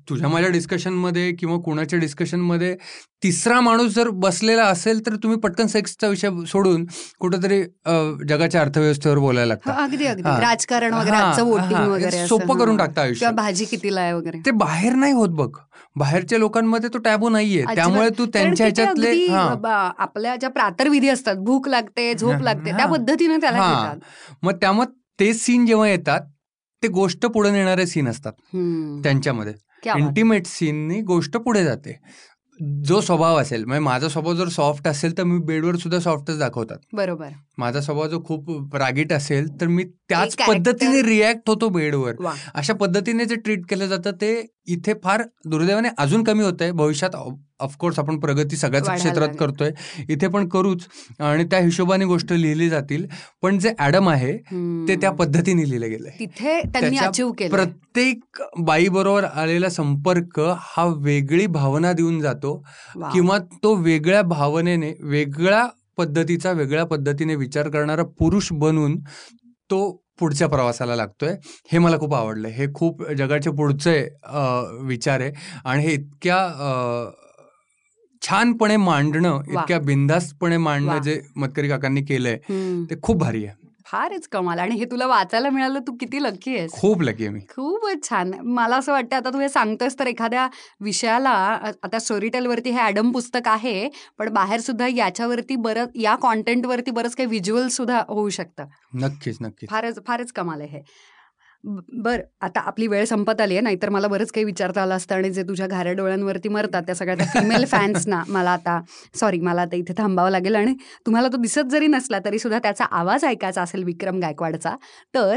तुझ्या 0.09 0.29
माझ्या 0.29 0.49
डिस्कशनमध्ये 0.49 1.31
किंवा 1.31 1.57
कुणाच्या 1.57 1.99
डिस्कशनमध्ये 1.99 2.75
तिसरा 3.23 3.59
माणूस 3.61 3.93
जर 3.93 4.09
बसलेला 4.19 4.63
असेल 4.65 5.05
तर 5.05 5.15
तुम्ही 5.15 5.37
पटकन 5.39 5.67
सेक्सचा 5.67 6.07
विषय 6.07 6.29
सोडून 6.47 6.85
कुठेतरी 7.19 7.61
जगाच्या 8.27 8.61
अर्थव्यवस्थेवर 8.61 9.17
बोलायला 9.17 9.53
हो, 9.53 9.59
लागता 9.67 9.83
अगदी 9.83 10.05
अगदी 10.05 10.21
हा. 10.23 10.39
राजकारण 10.41 10.93
वगैरे 10.93 11.15
हा, 11.15 11.23
हा. 11.23 12.25
सोपं 12.27 12.57
करून 12.57 12.79
हा. 12.79 12.85
टाकता 12.85 13.01
आयुष्य 13.01 13.19
किंवा 13.19 13.31
भाजी 13.35 13.65
कितीला 13.65 14.01
आहे 14.01 14.13
वगैरे 14.13 14.39
ते 14.45 14.51
बाहेर 14.57 14.93
नाही 14.95 15.13
होत 15.13 15.29
बघ 15.33 15.49
बाहेरच्या 15.95 16.37
लोकांमध्ये 16.39 16.89
तो 16.89 16.97
टॅबू 16.97 17.29
नाहीये. 17.29 17.63
त्यामुळे 17.75 18.09
तू 18.09 18.25
त्यांच्या 18.25 18.65
ह्याच्यातले 18.65 19.09
अगदी 19.09 19.27
हा 19.27 19.91
आपल्या 19.97 20.35
ज्या 20.35 20.49
प्रातर्विधी 20.49 21.09
असतात 21.09 21.35
भूक 21.41 21.67
लागते 21.67 22.13
झोप 22.13 22.31
हा, 22.31 22.39
लागते 22.41 22.69
हा. 22.71 22.77
त्या 22.77 22.85
पद्धतीने 22.87 23.37
त्याला 23.37 23.57
हा. 23.57 23.93
मग 24.43 24.55
त्यामुळे 24.61 24.87
ते 25.19 25.33
सीन 25.33 25.65
जेव्हा 25.65 25.87
येतात 25.89 26.21
ते 26.83 26.87
गोष्ट 26.87 27.25
पुढे 27.25 27.51
नेणारे 27.51 27.87
सीन 27.87 28.07
असतात. 28.07 28.33
त्यांच्यामध्ये. 29.03 29.53
इंटिमेट 29.97 30.45
सीननी 30.45 31.01
गोष्ट 31.01 31.37
पुढे 31.37 31.63
जाते. 31.63 31.99
जो 32.83 33.01
स्वभाव 33.01 33.41
असेल 33.41 33.65
म्हणजे 33.65 33.79
माझा 33.79 34.07
स्वभाव 34.07 34.33
जर 34.35 34.47
सॉफ्ट 34.47 34.87
असेल 34.87 35.17
तर 35.17 35.23
मी 35.23 35.39
बेडवर 35.39 35.75
सुद्धा 35.75 35.99
सॉफ्टच 35.99 36.39
दाखवतात. 36.39 36.77
बरोबर. 36.93 37.27
माझा 37.57 37.81
स्वभाव 37.81 38.07
जो 38.07 38.21
खूप 38.25 38.75
रागीट 38.75 39.11
असेल 39.13 39.47
तर 39.61 39.67
मी 39.67 39.83
त्याच 40.09 40.35
पद्धतीने 40.37 41.01
रिॲक्ट 41.01 41.49
होतो 41.49 41.69
बेडवर. 41.69 42.15
अशा 42.55 42.73
पद्धतीने 42.73 43.25
जे 43.25 43.35
ट्रीट 43.35 43.65
केलं 43.69 43.87
जातं 43.87 44.11
ते 44.21 44.33
इथे 44.67 44.93
फार 45.03 45.21
दुर्दैवाने 45.45 45.89
अजून 45.99 46.23
कमी 46.23 46.43
होत 46.43 46.61
आहे 46.61 46.71
भविष्यात 46.71 47.15
ऑफकोर्स 47.15 47.99
आपण 47.99 48.19
प्रगती 48.19 48.55
सगळ्याच 48.55 48.89
क्षेत्रात. 48.89 49.29
करतोय. 49.39 49.71
इथे 50.09 50.27
पण 50.27 50.47
करूच 50.49 50.87
आणि 51.19 51.43
त्या 51.51 51.59
हिशोबाने 51.59 52.05
गोष्ट 52.05 52.31
लिहिली 52.33 52.69
जातील. 52.69 53.05
पण 53.43 53.59
जे 53.59 53.73
ॲडम 53.79 54.09
आहे. 54.09 54.33
ते 54.87 54.95
त्या 55.01 55.11
पद्धतीने 55.11 55.69
लिहिलं 55.69 55.89
गेलंय. 55.89 56.11
तिथे 56.19 56.59
त्यांनी 56.61 56.89
त्याच्या 56.89 57.07
अचीव 57.07 57.31
केलं 57.31 57.55
प्रत्येक 57.55 58.41
बाईबरोबर 58.59 59.23
आलेला 59.25 59.69
संपर्क 59.69 60.39
हा 60.61 60.85
वेगळी 60.97 61.47
भावना 61.49 61.93
देऊन 61.93 62.19
जातो 62.21 62.57
किंवा 63.13 63.37
तो 63.63 63.75
वेगळ्या 63.75 64.21
भावनेने 64.23 64.93
वेगळ्या 65.01 65.67
पद्धतीचा 65.97 66.51
वेगळ्या 66.51 66.83
पद्धतीने 66.85 67.35
विचार 67.35 67.69
करणारा 67.69 68.03
पुरुष 68.19 68.51
बनून 68.53 68.99
तो 69.71 69.89
पुढच्या 70.19 70.47
प्रवासाला 70.47 70.95
लागतोय. 70.95 71.35
हे 71.71 71.77
मला 71.79 71.97
खूप 71.97 72.13
आवडलं. 72.13 72.47
हे 72.47 72.67
खूप 72.75 73.03
जगाचे 73.11 73.51
पुढचे 73.51 73.99
विचार 74.87 75.21
आहे. 75.21 75.31
आणि 75.65 75.83
हे 75.83 75.93
इतक्या 75.93 76.37
छानपणे 78.21 78.77
मांडणं 78.77 79.41
इतक्या 79.47 79.79
बिंदास्तपणे. 79.79 80.57
मांडणं 80.57 81.01
जे 81.01 81.19
मतकरी 81.35 81.69
काकांनी 81.69 82.01
केलंय 82.01 82.37
ते 82.89 82.95
खूप 83.01 83.17
भारी 83.17 83.45
आहे. 83.45 83.61
फारच 83.93 84.27
कमाल. 84.27 84.59
आणि 84.59 84.75
हे 84.75 84.85
तुला 84.91 85.07
वाचायला 85.07 85.49
मिळालं 85.49 85.79
तू 85.87 85.95
किती 85.99 86.21
लकी 86.23 86.55
आहेस. 86.57 86.71
खूप 86.71 87.01
लकी 87.01 87.25
आहे 87.25 87.33
मी. 87.33 87.39
खूपच 87.49 88.09
छान. 88.09 88.33
मला 88.43 88.75
असं 88.75 88.91
वाटतं 88.91 89.15
आता 89.15 89.29
तू 89.29 89.39
हे 89.39 89.49
सांगतोस 89.49 89.99
तर 89.99 90.07
एखाद्या 90.07 90.47
विषयाला 90.81 91.29
आता 91.83 91.99
स्टोरीटेल 91.99 92.45
वरती 92.45 92.69
हे 92.69 92.79
ॲडम 92.79 93.11
पुस्तक 93.11 93.47
आहे 93.47 93.87
पण 94.19 94.33
बाहेर 94.33 94.59
सुद्धा 94.59 94.87
याच्यावरती 94.87 95.55
बरं 95.55 95.85
या 95.95 96.15
कॉन्टेंट 96.15 96.65
वरती 96.65 96.91
बरंच 96.91 97.15
काही 97.15 97.27
व्हिज्युअल 97.27 97.67
सुद्धा 97.67 98.03
होऊ 98.09 98.29
शकतं. 98.29 98.65
नक्कीच 98.95 99.37
नक्कीच. 99.41 99.69
फारच 99.69 99.99
फारच 100.07 100.31
कमाल 100.31 100.61
आहे 100.61 100.81
बर 101.63 102.21
आता 102.41 102.59
आपली 102.59 102.87
वेळ 102.87 103.05
संपत 103.05 103.41
आली 103.41 103.53
आहे 103.53 103.61
नाहीतर 103.61 103.89
मला 103.89 104.07
बरंच 104.07 104.31
काही 104.31 104.43
विचारता 104.45 104.81
आलं 104.81 104.95
असतं 104.95 105.15
आणि 105.15 105.29
जे 105.29 105.43
तुझ्या 105.43 105.67
घाऱ्या 105.67 105.93
डोळ्यांवरती 105.93 106.49
मरतात 106.49 106.83
त्या 106.83 106.95
सगळ्या 106.95 107.25
फिमेल 107.33 107.65
फॅन्सना 107.65 108.23
मला 108.27 108.51
आता 108.51 108.79
सॉरी 109.15 109.39
मला 109.39 109.61
आता 109.61 109.75
इथे 109.75 109.93
थांबावं 109.97 110.29
लागेल 110.29 110.55
आणि 110.55 110.73
तुम्हाला 111.05 111.27
तो 111.27 111.37
दिसत 111.37 111.69
जरी 111.71 111.87
नसला 111.87 112.19
तरी 112.25 112.39
सुद्धा 112.39 112.59
त्याचा 112.59 112.85
आवाज 112.91 113.25
ऐकायचा 113.25 113.61
असेल 113.61 113.83
विक्रम 113.83 114.19
गायकवाडचा 114.19 114.75
तर 115.13 115.35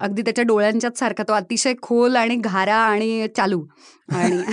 अगदी 0.00 0.22
त्याच्या 0.22 0.44
डोळ्यांच्याच 0.44 0.98
सारखा 0.98 1.22
तो 1.22 1.32
अतिशय 1.32 1.74
खोल 1.82 2.16
आणि 2.16 2.36
घारा 2.36 2.74
आणि 2.76 3.26
चालू 3.36 3.60
आणि 4.08 4.36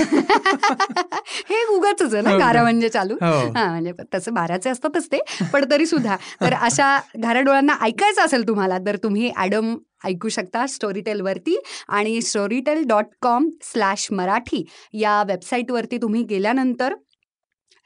हे 1.50 1.64
उगाच 1.76 2.02
आहे 2.04 2.22
ना 2.22 2.32
हो? 2.32 2.38
घारा 2.38 2.62
म्हणजे 2.62 2.90
चालू. 2.90 3.14
हो. 3.14 3.52
हा 3.56 3.66
म्हणजे 3.66 3.92
तसं 4.14 4.34
बाराचे 4.34 4.70
असतातच 4.70 5.08
ते 5.12 5.20
पण 5.54 5.66
तरी 5.72 5.86
सुद्धा. 5.86 6.16
तर 6.42 6.54
अशा 6.54 6.98
घाऱ्या 7.18 7.42
डोळ्यांना 7.42 7.74
ऐकायचं 7.82 8.22
असेल 8.22 8.48
तुम्हाला 8.48 8.78
तर 8.86 8.96
तुम्ही 8.96 9.32
ॲडम 9.38 9.76
ऐकू 10.06 10.30
शकता 10.30 10.66
स्टोरीटेलवरती 10.68 11.58
आणि 11.88 12.22
Storytel 12.22 12.84
dot 12.88 13.06
com 13.22 13.50
slash 13.62 14.08
Marathi 14.12 14.64
या 14.94 15.24
वेबसाईटवरती 15.24 15.98
तुम्ही 15.98 16.24
गेल्यानंतर 16.24 16.94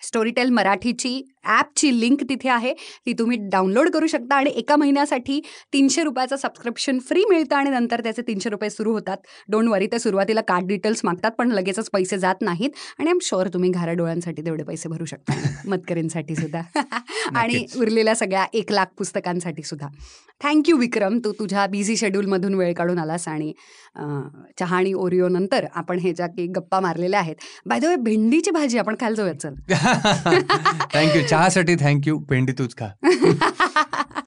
स्टोरीटेल 0.01 0.49
मराठीची 0.49 1.21
ॲपची 1.43 1.99
लिंक 1.99 2.23
तिथे 2.29 2.49
आहे. 2.49 2.73
ती 3.05 3.13
तुम्ही 3.13 3.37
डाउनलोड 3.41 3.89
करू 3.89 4.07
शकता 4.07 4.35
आणि 4.35 4.49
एका 4.49 4.75
महिन्यासाठी 4.75 5.41
तीनशे 5.73 6.03
रुपयाचं 6.03 6.35
सबस्क्रिप्शन 6.35 6.99
फ्री 6.99 7.23
मिळतं 7.29 7.55
आणि 7.55 7.69
नंतर 7.69 8.01
त्याचे 8.01 8.21
तीनशे 8.21 8.49
रुपये 8.49 8.69
सुरू 8.69 8.91
होतात. 8.91 9.17
डोंट 9.49 9.69
वरी 9.69 9.87
ते 9.87 9.99
सुरुवातीला 9.99 10.41
कार्ड 10.41 10.67
डिटेल्स 10.67 11.01
मागतात 11.03 11.31
पण 11.31 11.51
लगेचच 11.51 11.89
पैसे 11.89 12.17
जात 12.17 12.35
नाहीत. 12.41 12.69
आणि 12.99 13.09
आम 13.09 13.17
शुअर 13.21 13.47
तुम्ही 13.47 13.69
घाऱ्या 13.69 13.93
डोळ्यांसाठी 13.93 14.41
तेवढे 14.41 14.63
पैसे 14.63 14.89
भरू 14.89 15.05
शकता. 15.05 15.33
मतकरींसाठी 15.67 16.35
सुद्धा. 16.35 16.61
आणि. 17.35 17.65
उरलेल्या 17.77 18.15
सगळ्या 18.15 18.45
एक 18.53 18.71
लाख 18.71 18.85
पुस्तकांसाठी 18.97 19.63
सुद्धा. 19.63 19.87
थँक्यू 20.43 20.77
विक्रम. 20.77 21.19
तू 21.25 21.31
तुझ्या 21.31 21.67
बिझी 21.67 21.97
शेड्यूलमधून 21.97 22.53
वेळ 22.53 22.73
काढून 22.73 22.99
आलास 22.99 23.27
आणि 23.27 23.53
चहा 24.59 24.77
आणि 24.77 24.93
ओरिओ 24.93 25.27
नंतर 25.27 25.65
आपण 25.75 25.99
हे 25.99 26.13
ज्या 26.13 26.27
काही 26.27 26.47
गप्पा 26.47 26.79
मारलेल्या 26.79 27.19
आहेत. 27.19 27.35
बाय 27.65 27.79
द 27.79 27.85
वे 27.85 27.95
भेंडीची 27.95 28.51
भाजी 28.51 28.77
आपण 28.77 28.95
खायला 28.99 29.15
जाऊया 29.15 29.33
चल. 29.33 29.53
थँक्यू 30.93 31.21
चहासाठी 31.33 31.75
थँक्यू 31.75 32.17
पेंडी 32.19 32.53
तूच 32.53 32.75
खा. 32.77 32.87